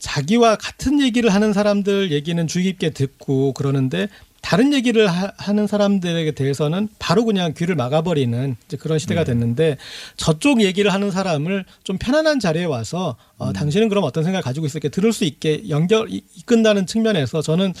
[0.00, 4.08] 자기와 같은 얘기를 하는 사람들 얘기는 주의 깊게 듣고 그러는데
[4.42, 9.76] 다른 얘기를 하, 는 사람들에게 대해서는 바로 그냥 귀를 막아버리는 이제 그런 시대가 됐는데
[10.16, 14.88] 저쪽 얘기를 하는 사람을 좀 편안한 자리에 와서 어, 당신은 그럼 어떤 생각을 가지고 있을게
[14.88, 17.74] 들을 수 있게 연결 이- 이끈다는 측면에서 저는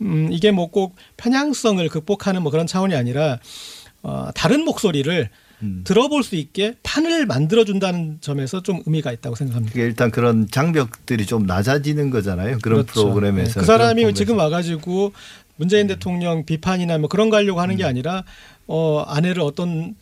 [0.00, 3.38] 음, 이게 뭐 꼭 편향성을 극복하는 뭐 그런 차원이 아니라
[4.02, 5.30] 어, 다른 목소리를
[5.84, 9.78] 들어볼 수 있게 판을 만들어준다는 점에서 좀 의미가 있다고 생각합니다.
[9.78, 12.58] 일단 그런 장벽들이 좀 낮아지는 거잖아요.
[12.62, 13.04] 그런 그렇죠.
[13.04, 13.54] 프로그램에서.
[13.54, 15.12] 네, 그 사람이 지금 와가지고
[15.56, 18.24] 문재인 대통령 비판이나 뭐 그런 거 하려고 하는 게 아니라
[18.66, 19.94] 어 아내를 어떤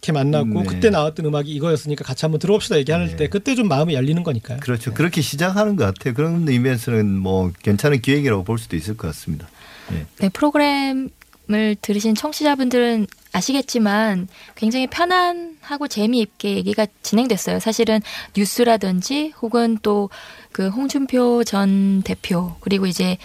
[0.00, 0.64] 게 만났고 네.
[0.66, 4.58] 그때 나왔던 음악이 이거였으니까 같이 한번 들어봅시다 얘기할 때 그때 좀 마음이 열리는 거니까요.
[4.60, 4.92] 그렇죠.
[4.92, 6.12] 그렇게 시작하는 것 같아요.
[6.12, 9.48] 그런 의미에서는 뭐 괜찮은 기획이라고 볼 수도 있을 것 같습니다.
[9.90, 10.06] 네.
[10.18, 11.10] 네, 프로그램
[11.54, 17.60] 을 들으신 청취자분들은 아시겠지만 굉장히 편안하고 재미있게 얘기가 진행됐어요.
[17.60, 18.00] 사실은
[18.36, 20.08] 뉴스라든지 혹은 또
[20.52, 23.16] 그 홍준표 전 대표 그리고 이제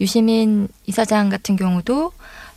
[0.00, 2.12] 유시민 이사장 같은 경우도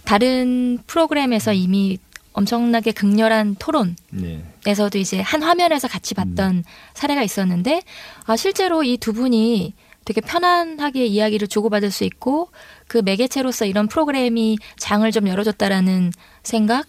[0.06, 1.98] 다른 프로그램에서 이미
[2.34, 4.44] 엄청나게 극렬한 토론 네.
[4.65, 6.63] 에서도 이제 한 화면에서 같이 봤던
[6.94, 7.82] 사례가 있었는데
[8.26, 9.74] 아 실제로 이 두 분이
[10.10, 12.50] 되게 편안하게 이야기를 주고받을 수 있고
[12.88, 16.88] 그 매개체로서 이런 프로그램이 장을 좀 열어줬다라는 생각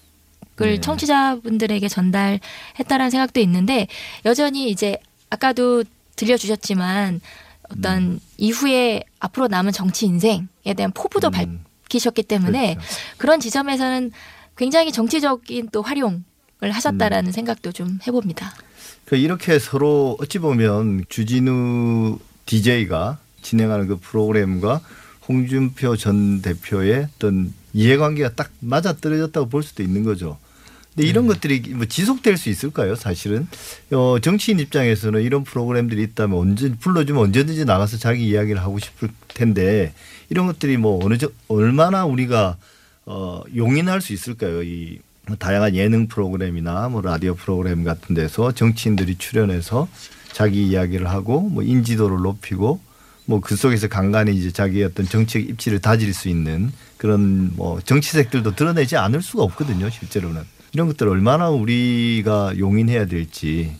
[0.62, 0.80] 을 네.
[0.80, 3.88] 청취자분들에게 전달했다라는 생각도 있는데
[4.26, 4.98] 여전히 이제
[5.30, 5.84] 아까도
[6.16, 7.20] 들려주셨지만
[7.70, 12.76] 어떤 이후에 앞으로 남은 정치 인생에 대한 포부도 밝히셨기 때문에
[13.16, 14.12] 그런 지점에서는
[14.56, 16.22] 굉장히 정치적인 또 활용을
[16.60, 18.52] 하셨다라는 생각도 좀 해봅니다.
[19.06, 22.18] 그 이렇게 서로 어찌 보면 주진우
[22.50, 24.80] DJ가 진행하는 그 프로그램과
[25.28, 30.36] 홍준표 전 대표의 어떤 이해관계가 딱 맞아 떨어졌다고 볼 수도 있는 거죠.
[30.92, 32.96] 근데 이런 것들이 뭐 지속될 수 있을까요?
[32.96, 33.46] 사실은
[33.92, 39.92] 어, 정치인 입장에서는 이런 프로그램들이 있다면 언제 불러주면 언제든지 나가서 자기 이야기를 하고 싶을 텐데
[40.28, 42.56] 이런 것들이 뭐 어느 정 얼마나 우리가
[43.06, 44.64] 어, 용인할 수 있을까요?
[44.64, 44.98] 이
[45.38, 49.86] 다양한 예능 프로그램이나 뭐 라디오 프로그램 같은 데서 정치인들이 출연해서
[50.32, 52.80] 자기 이야기를 하고 뭐 인지도를 높이고
[53.26, 58.54] 뭐 그 속에서 간간히 이제 자기의 어떤 정책 입지를 다질 수 있는 그런 뭐 정치색들도
[58.56, 59.88] 드러내지 않을 수가 없거든요.
[59.90, 63.72] 실제로는 이런 것들 을 얼마나 우리가 용인해야 될지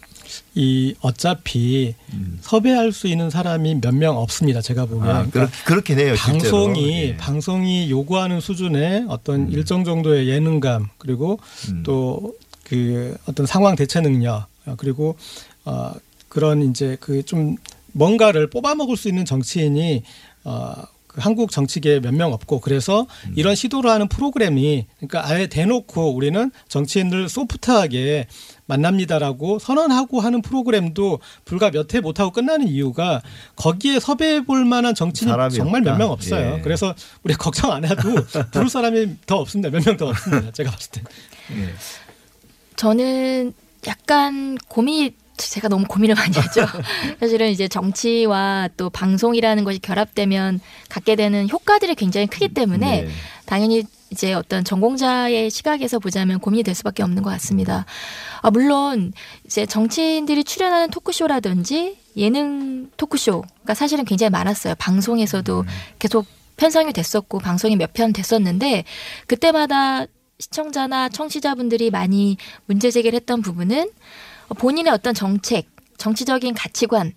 [0.55, 1.95] 이 어차피
[2.41, 4.61] 섭외할 수 있는 사람이 몇 명 없습니다.
[4.61, 6.39] 제가 보면 아, 그렇- 그렇 긴 해요, 실제로.
[6.39, 7.11] 방송이 예.
[7.13, 7.17] 음.
[7.19, 11.41] 방송이 요구하는 수준의 어떤 일정 정도의 예능감 그리고
[11.83, 15.17] 또그 어떤 상황 대처 능력 어, 그리고
[15.65, 15.93] 어
[16.31, 17.57] 그런 이제 그 좀
[17.93, 20.03] 뭔가를 뽑아 먹을 수 있는 정치인이
[20.45, 20.75] 어.
[21.11, 23.33] 그 한국 정치계에 몇 명 없고 그래서 음.
[23.35, 28.29] 이런 시도를 하는 프로그램이 그러니까 아예 대놓고 우리는 정치인들 소프트하게
[28.67, 33.23] 만납니다라고 선언하고 하는 프로그램도 불과 몇회 못하고 끝나는 이유가
[33.57, 35.97] 거기에 섭외해 볼 만한 사람이 정말 몇.
[35.99, 36.59] 명 없어요.
[36.59, 36.61] 예.
[36.63, 38.15] 그래서 우리 걱정 안 해도
[38.53, 39.69] 부를 사람이 더 없습니다.
[39.71, 40.53] 몇 명 더 없습니다.
[40.53, 41.03] 제가 봤을 때.
[42.77, 43.53] 저는
[43.89, 45.15] 약간 고민이
[45.49, 46.67] 제가 너무 고민을 많이 하죠.
[47.21, 53.09] 사실은 이제 정치와 또 방송이라는 것이 결합되면 갖게 되는 효과들이 굉장히 크기 때문에 네.
[53.47, 57.87] 당연히 이제 어떤 전공자의 시각에서 보자면 고민이 될 수밖에 없는 것 같습니다.
[58.43, 59.13] 아, 물론
[59.45, 64.75] 이제 정치인들이 출연하는 토크쇼라든지 예능 토크쇼가 사실은 굉장히 많았어요.
[64.79, 65.65] 방송에서도
[65.99, 66.27] 계속
[66.57, 68.85] 편성이 됐었고 방송이 몇 편 됐었는데
[69.27, 70.07] 그때마다
[70.41, 73.91] 시청자나 청취자분들이 많이 문제 제기를 했던 부분은
[74.55, 77.13] 본인의 어떤 정책, 정치적인 가치관이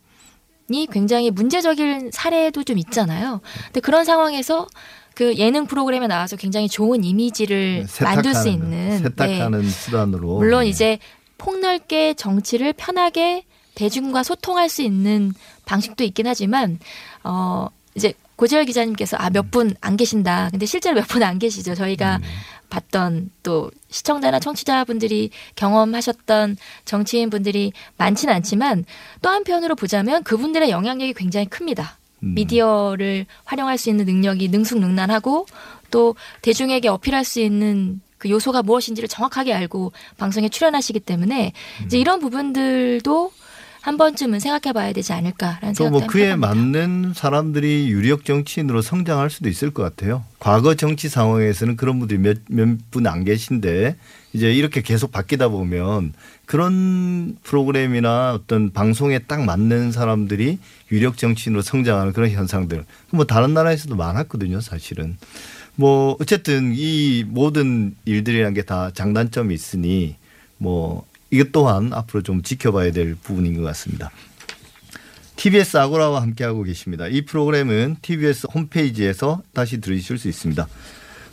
[0.91, 3.41] 굉장히 문제적인 사례도 좀 있잖아요.
[3.65, 4.67] 근데 그런 상황에서
[5.15, 9.69] 그 예능 프로그램에 나와서 굉장히 좋은 이미지를 만들 수 세탁하는, 있는 세탁하는 네.
[9.69, 10.97] 수단으로 물론 이제
[11.37, 15.33] 폭넓게 정치를 편하게 대중과 소통할 수 있는
[15.65, 16.79] 방식도 있긴 하지만
[17.23, 20.49] 어 이제 고재열 기자님께서 아 몇 분 안 계신다.
[20.51, 21.75] 근데 실제로 몇 분 안 계시죠.
[21.75, 22.19] 저희가
[22.73, 28.85] 봤던 또 시청자나 청취자분들이 경험하셨던 정치인 분들이 많지는 않지만
[29.21, 31.97] 또 한편으로 보자면 그분들의 영향력이 굉장히 큽니다.
[32.19, 35.45] 미디어를 활용할 수 있는 능력이 능숙능란하고
[35.91, 41.51] 또 대중에게 어필할 수 있는 그 요소가 무엇인지를 정확하게 알고 방송에 출연하시기 때문에
[41.85, 43.31] 이제 이런 부분들도
[43.83, 46.47] 한 번쯤은 생각해 봐야 되지 않을까라는 또 생각도 뭐 그에 합니다.
[46.47, 50.23] 맞는 사람들이 유력 정치인으로 성장할 수도 있을 것 같아요.
[50.39, 53.97] 과거 정치 상황에서는 그런 분들이 몇 몇 분 안 계신데
[54.31, 56.13] 이제 이렇게 계속 바뀌다 보면
[56.45, 62.85] 그런 프로그램이나 어떤 방송에 딱 맞는 사람들이 유력 정치인으로 성장하는 그런 현상들.
[63.11, 65.17] 뭐 다른 나라에서도 많았거든요, 사실은.
[65.75, 70.15] 뭐 어쨌든 이 모든 일들이란 게 다 장단점이 있으니
[70.57, 74.11] 뭐 이것 또한 앞으로 좀 지켜봐야 될 부분인 것 같습니다.
[75.35, 77.07] TBS 아고라와 함께하고 계십니다.
[77.07, 80.67] 이 프로그램은 TBS 홈페이지에서 다시 들으실 수 있습니다.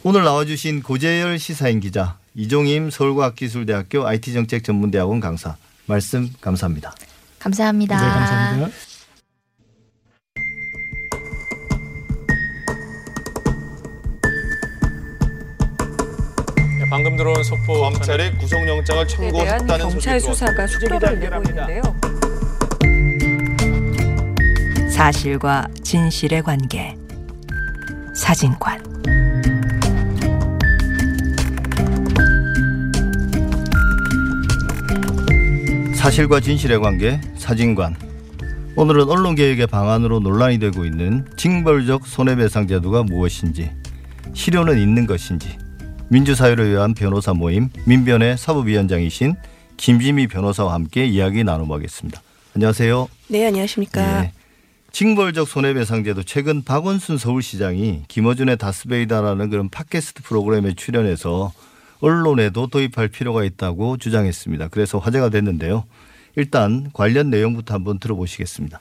[0.02, 6.94] 오늘 나와주신 고재열 시사인 기자, 이종임 서울과학기술대학교 IT정책전문대학원 강사 말씀 감사합니다.
[7.38, 7.96] 감사합니다.
[7.96, 8.89] 네, 감사합니다.
[16.90, 21.82] 방금 들어온 속보 검찰이 구속영장을 대한 청구했다는 경찰 소식이 수사가 속도를 내고 있는데요.
[24.90, 26.96] 사실과 진실의 관계.
[28.12, 28.82] 사진관.
[35.94, 37.94] 사실과 진실의 관계 사진관.
[38.74, 43.70] 오늘은 언론개혁의 방안으로 논란이 되고 있는 징벌적 손해배상 제도가 무엇인지
[44.34, 45.56] 실효는 있는 것인지
[46.10, 49.36] 민주사회를 위한 변호사 모임 민변의 사법위원장이신
[49.76, 52.20] 김지미 변호사와 함께 이야기 나눠보겠습니다.
[52.54, 53.08] 안녕하세요.
[53.28, 54.24] 네, 안녕하십니까.
[54.24, 54.32] 예.
[54.90, 61.52] 징벌적 손해배상 제도 최근 박원순 서울시장이 김어준의 다스베이다라는 그런 팟캐스트 프로그램에 출연해서
[62.00, 64.68] 언론에도 도입할 필요가 있다고 주장했습니다.
[64.68, 65.84] 그래서 화제가 됐는데요.
[66.34, 68.80] 일단 관련 내용부터 한번 들어보시겠습니다.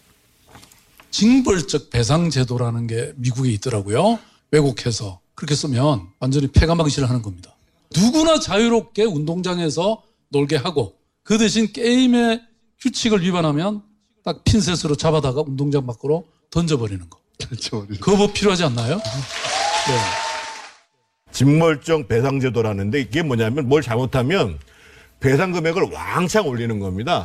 [1.11, 4.17] 징벌적 배상 제도라는 게 미국에 있더라고요.
[4.51, 7.55] 왜곡해서 그렇게 쓰면 완전히 폐가망신을 하는 겁니다.
[7.95, 12.41] 누구나 자유롭게 운동장에서 놀게 하고 그 대신 게임의
[12.81, 13.81] 규칙을 위반하면
[14.25, 17.19] 딱 핀셋으로 잡아다가 운동장 밖으로 던져버리는 거.
[17.47, 17.87] 그렇죠.
[18.01, 18.97] 그거 뭐 필요하지 않나요?
[18.97, 19.95] 네.
[21.31, 24.59] 징벌적 배상제도라는데 이게 뭐냐면 뭘 잘못하면
[25.21, 27.23] 배상 금액을 왕창 올리는 겁니다.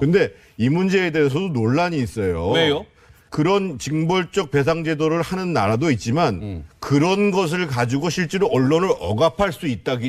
[0.00, 2.48] 근데 이 문제에 대해서도 논란이 있어요.
[2.52, 2.86] 왜요?
[3.30, 10.08] 그런 징벌적 배상 제도를 하는 나라도 있지만 그런 것을 가지고 실제로 언론을 억압할 수 있다고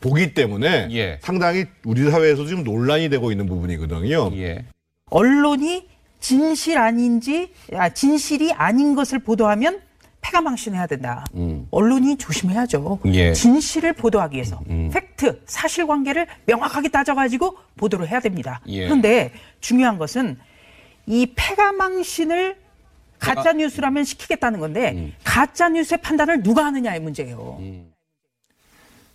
[0.00, 1.18] 보기 때문에 예.
[1.22, 4.30] 상당히 우리 사회에서 지금 논란이 되고 있는 부분이거든요.
[4.36, 4.66] 예.
[5.06, 5.88] 언론이
[6.20, 9.80] 진실 아닌지 아, 진실이 아닌 것을 보도하면
[10.20, 11.24] 패가 망신해야 된다.
[11.70, 12.98] 언론이 조심해야죠.
[13.06, 13.32] 예.
[13.32, 14.90] 진실을 보도하기 위해서 음.
[14.92, 18.60] 팩트, 사실관계를 명확하게 따져가지고 보도를 해야 됩니다.
[18.66, 18.84] 예.
[18.84, 20.36] 그런데 중요한 것은
[21.08, 22.56] 이 패가망신을
[23.18, 27.58] 가짜 뉴스라면 시키겠다는 건데 가짜 뉴스의 판단을 누가 하느냐의 문제예요.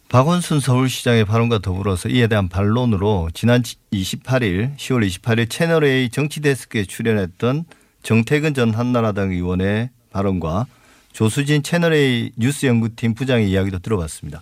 [0.10, 7.66] 박원순 서울시장의 발언과 더불어서 이에 대한 반론으로 지난 28일 10월 28일 채널A 정치 데스크에 출연했던
[8.04, 10.68] 정태근 전 한나라당 의원의 발언과
[11.14, 14.42] 조수진 채널A 뉴스 연구팀 부장의 이야기도 들어봤습니다.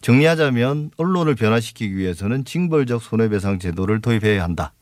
[0.00, 4.72] 정리하자면 언론을 변화시키기 위해서는 징벌적 손해배상 제도를 도입해야 한다.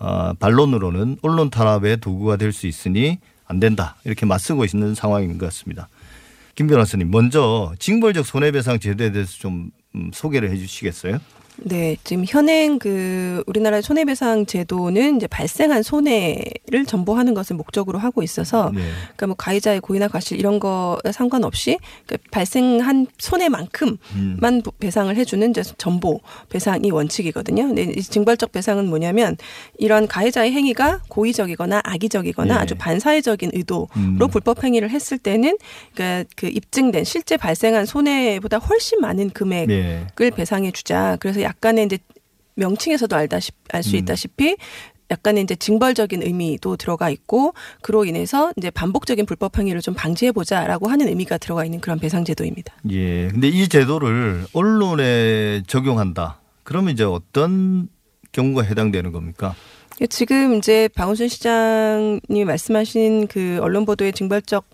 [0.00, 3.96] 어, 반론으로는 언론 탄압의 도구가 될 수 있으니 안 된다.
[4.04, 5.88] 이렇게 맞서고 있는 상황인 것 같습니다.
[6.54, 11.18] 김 변호사님, 먼저 징벌적 손해배상 제도에 대해서 좀 음, 소개를 해 주시겠어요?
[11.62, 18.70] 네, 지금 현행 그 우리나라의 손해배상 제도는 이제 발생한 손해를 전보하는 것을 목적으로 하고 있어서
[18.74, 18.80] 네.
[19.02, 26.20] 그러니까 뭐 가해자의 고의나 과실 이런 거 상관없이 그 발생한 손해만큼만 배상을 해주는 이제 전보
[26.48, 27.66] 배상이 원칙이거든요.
[27.66, 29.36] 근데 이 징벌적 배상은 뭐냐면
[29.78, 32.60] 이런 가해자의 행위가 고의적이거나 악의적이거나 네.
[32.60, 34.18] 아주 반사회적인 의도로 음.
[34.30, 35.58] 불법 행위를 했을 때는
[35.94, 40.06] 그러니까 그 입증된 실제 발생한 손해보다 훨씬 많은 금액 네.
[40.20, 41.16] 을 배상해 주자.
[41.20, 41.98] 그래서 약간의 이제
[42.54, 43.98] 명칭에서도 알다시 알수 음.
[44.00, 44.56] 있다시피
[45.10, 50.88] 약간의 이제 징벌적인 의미도 들어가 있고 그로 인해서 이제 반복적인 불법 행위를 좀 방지해 보자라고
[50.88, 52.74] 하는 의미가 들어가 있는 그런 배상 제도입니다.
[52.90, 53.28] 예.
[53.28, 56.40] 근데 이 제도를 언론에 적용한다.
[56.62, 57.88] 그러면 이제 어떤
[58.30, 59.56] 경우가 해당되는 겁니까?
[60.08, 64.64] 지금 이제 박원순 시장님이 말씀하신 그 언론 보도의 징벌적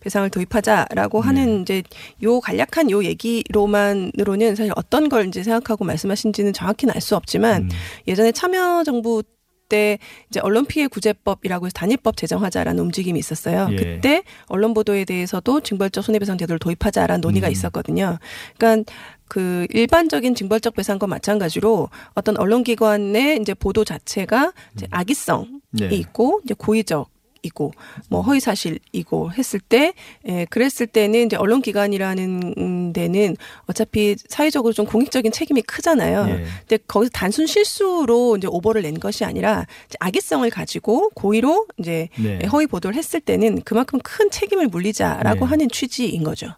[0.00, 1.82] 배상을 도입하자라고 하는 이제
[2.22, 7.68] 요 간략한 요 얘기로만으로는 사실 어떤 걸 이제 생각하고 말씀하신지는 정확히는 알 수 없지만
[8.08, 9.22] 예전에 참여정부
[9.68, 13.68] 때 이제 언론 피해 구제법이라고 해서 단일법 제정하자라는 움직임이 있었어요.
[13.72, 13.76] 예.
[13.76, 18.18] 그때 언론 보도에 대해서도 징벌적 손해배상 제도를 도입하자라는 논의가 있었거든요.
[18.58, 18.92] 그러니까
[19.28, 25.88] 그 일반적인 징벌적 배상과 마찬가지로 어떤 언론기관의 이제 보도 자체가 이제 악의성이 네.
[25.92, 27.10] 있고 이제 고의적
[27.46, 27.72] 이고
[28.08, 29.94] 뭐 허위 사실이고 했을 때
[30.26, 33.36] 예, 그랬을 때는 이제 언론 기관이라는 음, 데는
[33.66, 36.26] 어차피 사회적으로 좀 공익적인 책임이 크잖아요.
[36.28, 36.44] 예.
[36.60, 42.44] 근데 거기서 단순 실수로 이제 오보를 낸 것이 아니라 이제 악의성을 가지고 고의로 이제 네.
[42.46, 45.46] 허위 보도를 했을 때는 그만큼 큰 책임을 물리자라고 네.
[45.46, 46.48] 하는 취지인 거죠.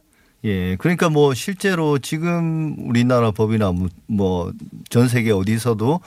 [0.45, 0.77] 예.
[0.77, 3.73] 그러니까 뭐 실제로 지금 우리나라 법이나
[4.07, 4.53] 뭐
[4.89, 6.01] 전 세계 어디서도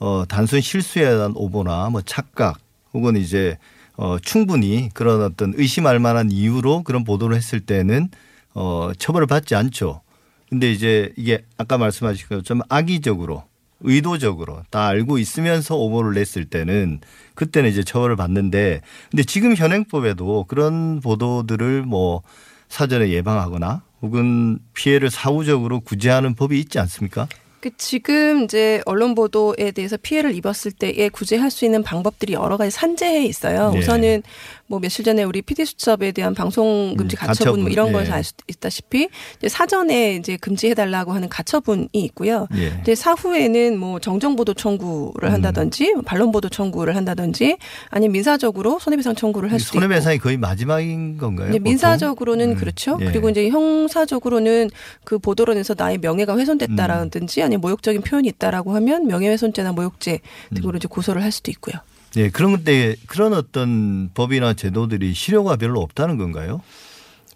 [0.00, 2.58] 어 단순 실수에 대한 오보나 뭐 착각
[2.94, 3.58] 혹은 이제
[3.96, 8.08] 어 충분히 그런 어떤 의심할 만한 이유로 그런 보도를 했을 때는
[8.54, 10.00] 어 처벌을 받지 않죠.
[10.48, 13.44] 근데 이제 이게 아까 말씀하신 것처럼 악의적으로
[13.80, 17.00] 의도적으로 다 알고 있으면서 오보를 냈을 때는
[17.34, 18.80] 그때는 이제 처벌을 받는데
[19.10, 22.22] 근데 지금 현행법에도 그런 보도들을 뭐
[22.68, 27.28] 사전에 예방하거나 혹은 피해를 사후적으로 구제하는 법이 있지 않습니까?
[27.64, 32.70] 그 지금 이제 언론 보도에 대해서 피해를 입었을 때에 구제할 수 있는 방법들이 여러 가지
[32.70, 33.70] 산재해 있어요.
[33.70, 33.78] 네.
[33.78, 34.22] 우선은
[34.66, 37.92] 뭐 며칠 전에 우리 PD 수첩에 대한 방송 금지 음, 가처분, 뭐 이런 예.
[37.92, 39.08] 거에서 알수 있다시피
[39.38, 42.48] 이제 사전에 이제 금지해 달라고 하는 가처분이 있고요.
[42.56, 42.70] 예.
[42.70, 45.32] 근데 사후에는 뭐 정정 보도 청구를 음.
[45.32, 47.56] 한다든지 반론 보도 청구를 한다든지
[47.88, 49.84] 아니면 민사적으로 손해배상 청구를 할 수도 있고.
[49.84, 51.50] 손해배상이 거의 마지막인 건가요?
[51.50, 51.58] 이제?
[51.58, 52.98] 민사적으로는 음, 그렇죠.
[53.00, 53.06] 예.
[53.06, 54.70] 그리고 이제 형사적으로는
[55.04, 57.44] 그 보도로 인해서 나의 명예가 훼손됐다라든지 음.
[57.44, 60.20] 아니면 모욕적인 표현이 있다라고 하면 명예훼손죄나 모욕죄
[60.54, 61.76] 등으로 이제 고소를 할 수도 있고요.
[62.16, 66.60] 예, 그런 건데 그런 어떤 법이나 제도들이 실효가 별로 없다는 건가요?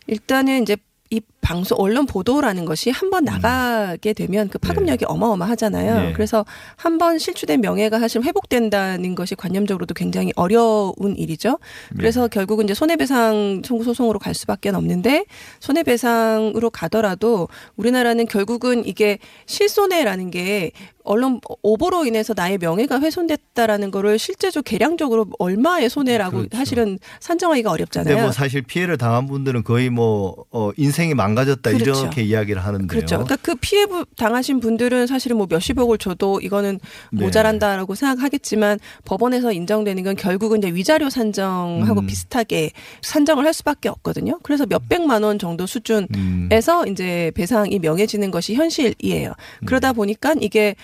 [0.07, 0.77] 일단은 이제
[1.11, 5.95] 이 방송 언론 보도라는 것이 한번 나가게 되면 그 파급력이 어마어마하잖아요.
[6.01, 6.13] 네.
[6.13, 6.45] 그래서
[6.77, 11.61] 한 번 실추된 명예가 사실 회복된다는 것이 관념적으로도 굉장히 어려운 일이죠.
[11.97, 15.27] 그래서 결국은 이제 손해배상 청구 소송으로 갈 수밖에 없는데
[15.61, 20.73] 손해배상으로 가더라도 우리나라는 결국은 이게 실손해라는 게
[21.05, 28.09] 언론 오보로 인해서 나의 명예가 훼손됐다라는 거를 실제적 계량적으로 얼마의 손해라고 사실은 산정하기가 어렵잖아요.
[28.15, 32.01] 근데 뭐 사실 피해를 당한 분들은 거의 뭐 어, 인생이 망가 졌다 그렇죠.
[32.03, 32.87] 이렇게 이야기를 하는데요.
[32.89, 33.17] 그렇죠.
[33.17, 36.81] 그러니까 그 피해 부- 당하신 분들은 사실은 뭐 몇십억을 줘도 이거는
[37.13, 37.25] 네.
[37.25, 42.07] 모자란다라고 생각하겠지만 법원에서 인정되는 건 결국은 이제 위자료 산정하고 음.
[42.07, 42.71] 비슷하게
[43.03, 44.39] 산정을 할 수밖에 없거든요.
[44.43, 46.89] 그래서 몇 백만 원 정도 수준에서 음.
[46.89, 49.33] 이제 배상이 명해지는 것이 현실이에요.
[49.65, 50.75] 그러다 보니까 이게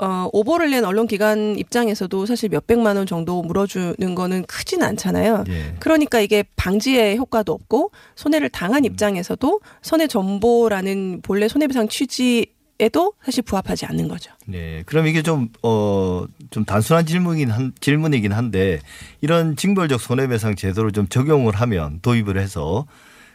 [0.00, 5.44] 어, 오보를 낸 언론기관 입장에서도 사실 몇백만 원 정도 물어주는 거는 크진 않잖아요.
[5.48, 5.74] 예.
[5.80, 12.46] 그러니까 이게 방지의 효과도 없고 손해를 당한 입장에서도 손해 전보라는 본래 손해배상 취지
[12.80, 14.30] 에도 사실 부합하지 않는 거죠.
[14.46, 14.84] 네.
[14.86, 18.78] 그럼 이게 좀, 어, 좀 단순한 질문이긴, 한, 질문이긴 한데
[19.20, 22.86] 이런 징벌적 손해배상 제도를 좀 적용을 하면 도입을 해서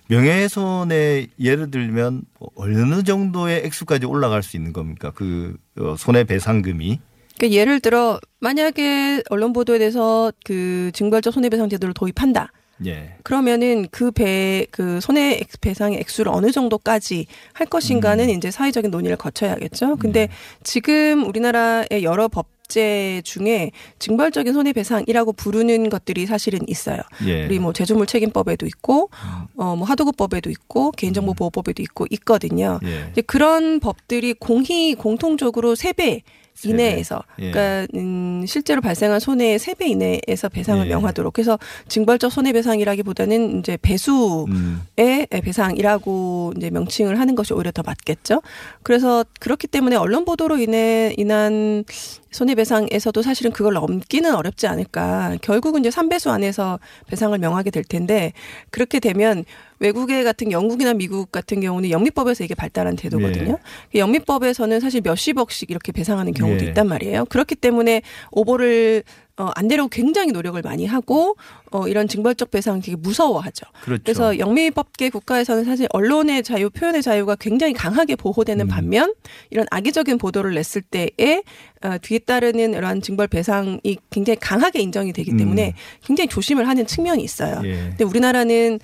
[0.10, 2.24] 명예훼손에 예를 들면
[2.56, 5.12] 어느 정도의 액수까지 올라갈 수 있는 겁니까?
[5.16, 7.00] 그 어, 손해배상금이.
[7.38, 12.52] 그러니까 예를 들어 만약에 언론 보도에 대해서 그 징벌적 손해배상 제도를 도입한다.
[12.86, 13.16] 예.
[13.24, 19.16] 그러면은 그 배, 그 손해 액- 배상의 액수를 어느 정도까지 할 것인가는 이제 사회적인 논의를
[19.16, 19.96] 거쳐야겠죠.
[19.98, 20.28] 근데
[20.64, 27.00] 지금 우리나라의 여러 법제 중에 징벌적인 손해배상이라고 부르는 것들이 사실은 있어요.
[27.26, 27.46] 예.
[27.46, 29.10] 우리 뭐 제조물 책임법에도 있고,
[29.58, 32.80] 어, 뭐 하도급법에도 있고, 개인정보보호법에도 있고 있거든요.
[32.84, 33.10] 예.
[33.12, 36.24] 이제 그런 법들이 공히 공통적으로 세배
[36.66, 37.52] 이내에서 예.
[37.52, 40.90] 그러니까 음, 실제로 발생한 손해의 세 배 이내에서 배상을 예.
[40.90, 44.82] 명하도록 그래서 징벌적 손해배상이라기보다는 이제 배수의 음.
[45.30, 48.42] 배상이라고 이제 명칭을 하는 것이 오히려 더 맞겠죠.
[48.84, 51.84] 그래서 그렇기 때문에 언론 보도로 인해 인한
[52.32, 55.38] 손해배상에서도 사실은 그걸 넘기는 어렵지 않을까.
[55.42, 58.34] 결국은 이제 삼배수 안에서 배상을 명하게 될 텐데
[58.70, 59.46] 그렇게 되면
[59.84, 63.58] 외국의 같은 영국이나 미국 같은 경우는 영미법에서 이게 발달한 제도거든요.
[63.92, 66.70] 그 영미법에서는 사실 몇십억씩 이렇게 배상하는 경우도 예.
[66.70, 67.26] 있단 말이에요.
[67.26, 69.04] 그렇기 때문에 오보를
[69.36, 71.36] 어, 안 내려고 굉장히 노력을 많이 하고
[71.72, 73.66] 어, 이런 징벌적 배상 되게 무서워하죠.
[73.82, 74.04] 그렇죠.
[74.04, 78.18] 그래서 영미법계 국가에서는 사실 언론의 자유, 표현의 자유가 굉장히 강하게 음.
[78.18, 79.12] 보호되는 반면
[79.50, 81.42] 이런 악의적인 보도를 냈을 때에
[81.84, 85.74] 어, 뒤에 따르는 이러한 징벌 배상이 굉장히 강하게 인정이 되기 때문에 음.
[86.06, 87.60] 굉장히 조심을 하는 측면이 있어요.
[87.64, 87.74] 예.
[87.90, 88.80] 근데 우리나라는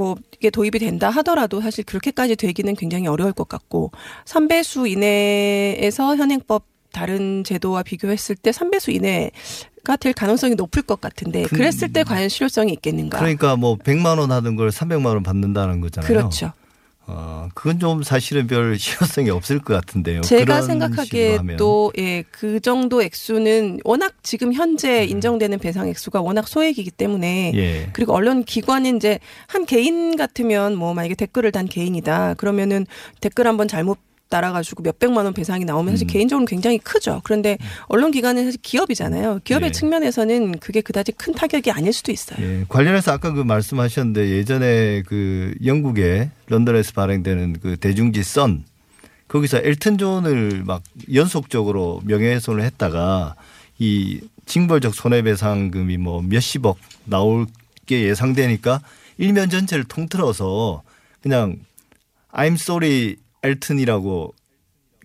[0.00, 3.90] 뭐 이게 도입이 된다 하더라도 사실 그렇게까지 되기는 굉장히 어려울 것 같고
[4.24, 11.56] 3배수 이내에서 현행법 다른 제도와 비교했을 때 3배수 이내가 될 가능성이 높을 것 같은데 그-
[11.56, 13.18] 그랬을 때 과연 실효성이 있겠는가?
[13.18, 16.08] 그러니까 뭐 100만 원 하던 걸 300만 원 받는다는 거잖아요.
[16.08, 16.52] 그렇죠.
[17.12, 20.20] 어, 그건 좀 사실은 별 실효성이 없을 것 같은데요.
[20.20, 26.46] 제가 그런 식으로 생각하기에도 예, 그 정도 액수는 워낙 지금 현재 인정되는 배상 액수가 워낙
[26.46, 27.56] 소액이기 때문에 음.
[27.56, 27.90] 예.
[27.92, 32.86] 그리고 언론 기관은 이제 한 개인 같으면 뭐 만약에 댓글을 단 개인이다 그러면은
[33.20, 33.98] 댓글 한번 잘못
[34.30, 35.94] 따라가지고 몇백만 원 배상이 나오면 음.
[35.94, 37.20] 사실 개인적으로 굉장히 크죠.
[37.24, 37.58] 그런데
[37.88, 39.40] 언론 기관은 사실 기업이잖아요.
[39.44, 39.72] 기업의 예.
[39.72, 42.38] 측면에서는 그게 그다지 큰 타격이 아닐 수도 있어요.
[42.40, 48.64] 예, 관련해서 아까 그 말씀하셨는데 예전에 그 영국에 런던에서 발행되는 그 대중지 선
[49.28, 53.34] 거기서 엘튼 존을 막 연속적으로 명예훼손을 했다가
[53.78, 57.46] 이 징벌적 손해배상금이 뭐 몇십억 나올
[57.86, 58.80] 게 예상되니까
[59.18, 60.82] 일면 전체를 통틀어서
[61.22, 61.58] 그냥
[62.32, 64.34] I'm sorry 엘튼이라고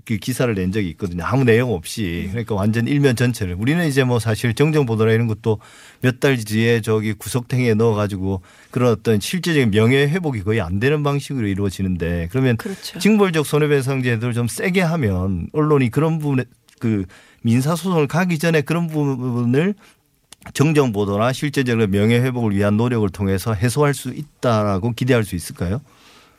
[0.05, 1.23] 그 기사를 낸 적이 있거든요.
[1.23, 2.27] 아무 내용 없이.
[2.29, 3.55] 그러니까 완전 일면 전체를.
[3.57, 5.59] 우리는 이제 뭐 사실 정정 보도라 이런 것도
[6.01, 11.01] 몇 달 뒤에 저기 구석탱이에 넣어 가지고 그런 어떤 실제적인 명예 회복이 거의 안 되는
[11.01, 12.99] 방식으로 이루어지는데 그러면 그렇죠.
[12.99, 16.43] 징벌적 손해배상 제도를 좀 세게 하면 언론이 그런 부분에
[16.79, 17.05] 그
[17.41, 19.73] 민사 소송을 가기 전에 그런 부분을
[20.53, 25.81] 정정 보도나 실제적으로 명예 회복을 위한 노력을 통해서 해소할 수 있다라고 기대할 수 있을까요?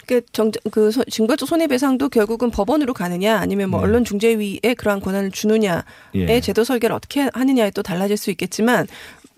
[0.06, 5.30] 그 정, 그 소- 징벌적 손해배상도 결국은 법원으로 가느냐 아니면 뭐 언론 중재위에 그러한 권한을
[5.32, 5.82] 주느냐의
[6.14, 6.40] 예.
[6.40, 8.86] 제도 설계를 어떻게 하느냐에 또 달라질 수 있겠지만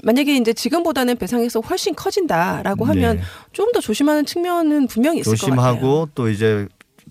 [0.03, 3.23] 만약에 이제 지금보다는 배상에서 훨씬 커진다라고 하면 네.
[3.53, 5.57] 좀더 조심하는 측면은 분명히 있을 것 같아요.
[5.75, 6.69] 조심하고 또 이제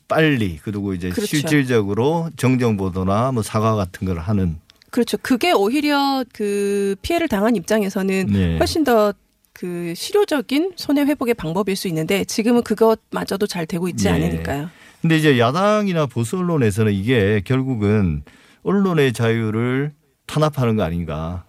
[0.07, 1.25] 빨리 그리고 이제 그렇죠.
[1.35, 4.57] 실질적으로 정정 보도나 뭐 사과 같은 걸 하는
[4.89, 5.17] 그렇죠.
[5.21, 8.57] 그게 오히려 그 피해를 당한 입장에서는 네.
[8.57, 9.13] 훨씬 더
[9.57, 14.11] 그 실효적인 손해 회복의 방법일 수 있는데 지금은 그것마저도 잘 되고 있지 예.
[14.11, 14.69] 않으니까요.
[15.01, 18.23] 근데 이제 야당이나 보수 언론에서는 이게 결국은
[18.61, 19.93] 언론의 자유를
[20.27, 21.43] 탄압하는 거 아닌가.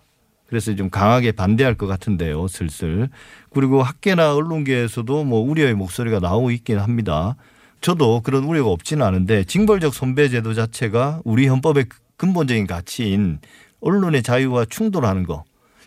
[0.46, 3.10] 그래서 좀 강하게 반대할 것 같은데요, 슬슬.
[3.50, 7.36] 그리고 학계나 언론계에서도 뭐 우려의 목소리가 나오고 있긴 합니다.
[7.82, 11.86] 저도 그런 우려가 없지는 않은데 징벌적 손배 제도 자체가 우리 헌법의
[12.16, 13.40] 근본적인 가치인
[13.82, 15.44] 언론의 자유와 충돌하는 거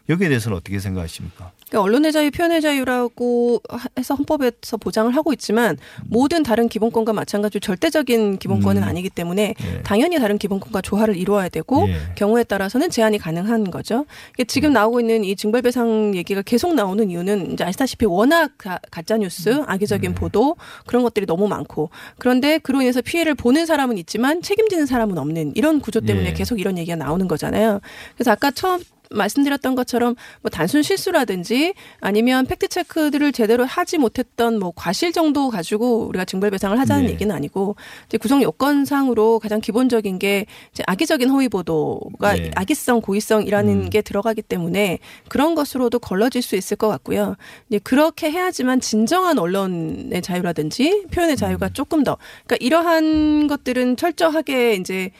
[0.07, 1.51] 여기에 대해서는 어떻게 생각하십니까?
[1.71, 3.61] 그러니까 언론의 자유, 표현의 자유라고
[3.97, 8.87] 해서 헌법에서 보장을 하고 있지만 모든 다른 기본권과 마찬가지로 절대적인 기본권은 음.
[8.87, 9.81] 아니기 때문에 예.
[9.83, 11.95] 당연히 다른 기본권과 조화를 이루어야 되고 예.
[12.15, 14.05] 경우에 따라서는 제한이 가능한 거죠.
[14.33, 19.15] 이게 지금 나오고 있는 이 징벌배상 얘기가 계속 나오는 이유는 이제 아시다시피 워낙 가, 가짜
[19.15, 24.85] 뉴스, 악의적인 보도 그런 것들이 너무 많고 그런데 그로 인해서 피해를 보는 사람은 있지만 책임지는
[24.85, 26.33] 사람은 없는 이런 구조 때문에 예.
[26.33, 27.79] 계속 이런 얘기가 나오는 거잖아요.
[28.17, 28.81] 그래서 아까 처음
[29.11, 36.07] 말씀드렸던 것처럼 뭐 단순 실수라든지 아니면 팩트 체크들을 제대로 하지 못했던 뭐 과실 정도 가지고
[36.07, 37.11] 우리가 징벌 배상을 하자는 네.
[37.11, 37.75] 얘기는 아니고
[38.07, 42.51] 이제 구성 요건상으로 가장 기본적인 게 이제 악의적인 허위 보도가 네.
[42.55, 44.99] 악의성 고의성이라는 게 들어가기 때문에
[45.29, 47.35] 그런 것으로도 걸러질 수 있을 것 같고요.
[47.69, 55.11] 이제 그렇게 해야지만 진정한 언론의 자유라든지 표현의 자유가 조금 더 그러니까 이러한 것들은 철저하게 이제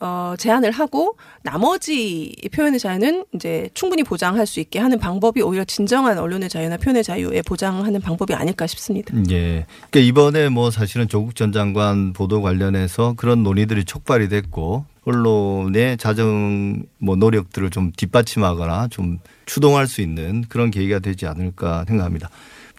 [0.00, 6.18] 어, 제한을 하고 나머지 표현의 자유는 이제 충분히 보장할 수 있게 하는 방법이 오히려 진정한
[6.18, 9.14] 언론의 자유나 표현의 자유에 보장하는 방법이 아닐까 싶습니다.
[9.30, 9.66] 예.
[9.90, 16.82] 그러니까 이번에 뭐 사실은 조국 전 장관 보도 관련해서 그런 논의들이 촉발이 됐고 언론의 자정
[16.98, 22.30] 뭐 노력들을 좀 뒷받침하거나 좀 추동할 수 있는 그런 계기가 되지 않을까 생각합니다.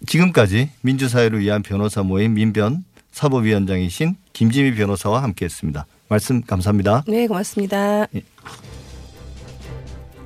[0.08, 5.86] 지금까지 민주사회를 위한 변호사 모임 민변 사법위원장이신 김지미 변호사와 함께했습니다.
[6.12, 7.06] 말씀 감사합니다.
[7.08, 8.06] 네, 고맙습니다.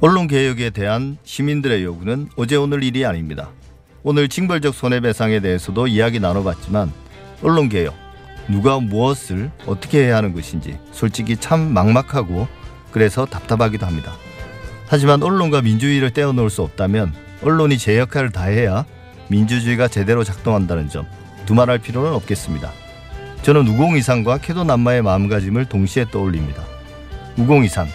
[0.02, 3.52] 언론 개혁에 대한 시민들의 요구는 어제 오늘 일이 아닙니다.
[4.02, 6.92] 오늘 징벌적 손해배상에 대해서도 이야기 나눠봤지만
[7.44, 7.94] 언론 개혁
[8.48, 12.48] 누가 무엇을 어떻게 해야 하는 것인지 솔직히 참 막막하고
[12.92, 14.14] 그래서 답답하기도 합니다.
[14.88, 17.14] 하지만 언론과 민주주의를 떼어놓을 수 없다면
[17.44, 18.86] 언론이 제 역할을 다해야
[19.28, 21.06] 민주주의가 제대로 작동한다는 점
[21.46, 22.72] 두말할 필요는 없겠습니다.
[23.42, 26.64] 저는 우공이산과 캐도남마의 마음가짐을 동시에 떠올립니다.
[27.38, 27.88] 우공이산,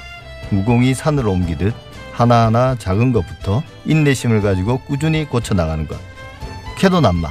[0.53, 1.75] 우공이 산을 옮기듯
[2.13, 5.99] 하나하나 작은 것부터 인내심을 가지고 꾸준히 고쳐나가는 것.
[6.79, 7.29] 캐도남마,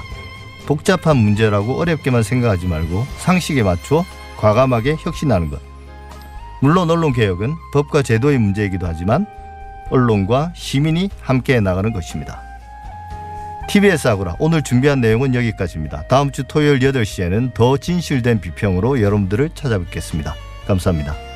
[0.66, 4.04] 복잡한 문제라고 어렵게만 생각하지 말고 상식에 맞추어
[4.38, 5.60] 과감하게 혁신하는 것.
[6.62, 9.26] 물론 언론 개혁은 법과 제도의 문제이기도 하지만
[9.92, 12.49] 언론과 시민이 함께 나가는 것입니다.
[13.70, 16.06] TBS 아고라 오늘 준비한 내용은 여기까지입니다.
[16.08, 20.36] 다음 주 토요일 8시에는 더 진실된 비평으로 여러분들을 찾아뵙겠습니다.
[20.66, 21.29] 감사합니다.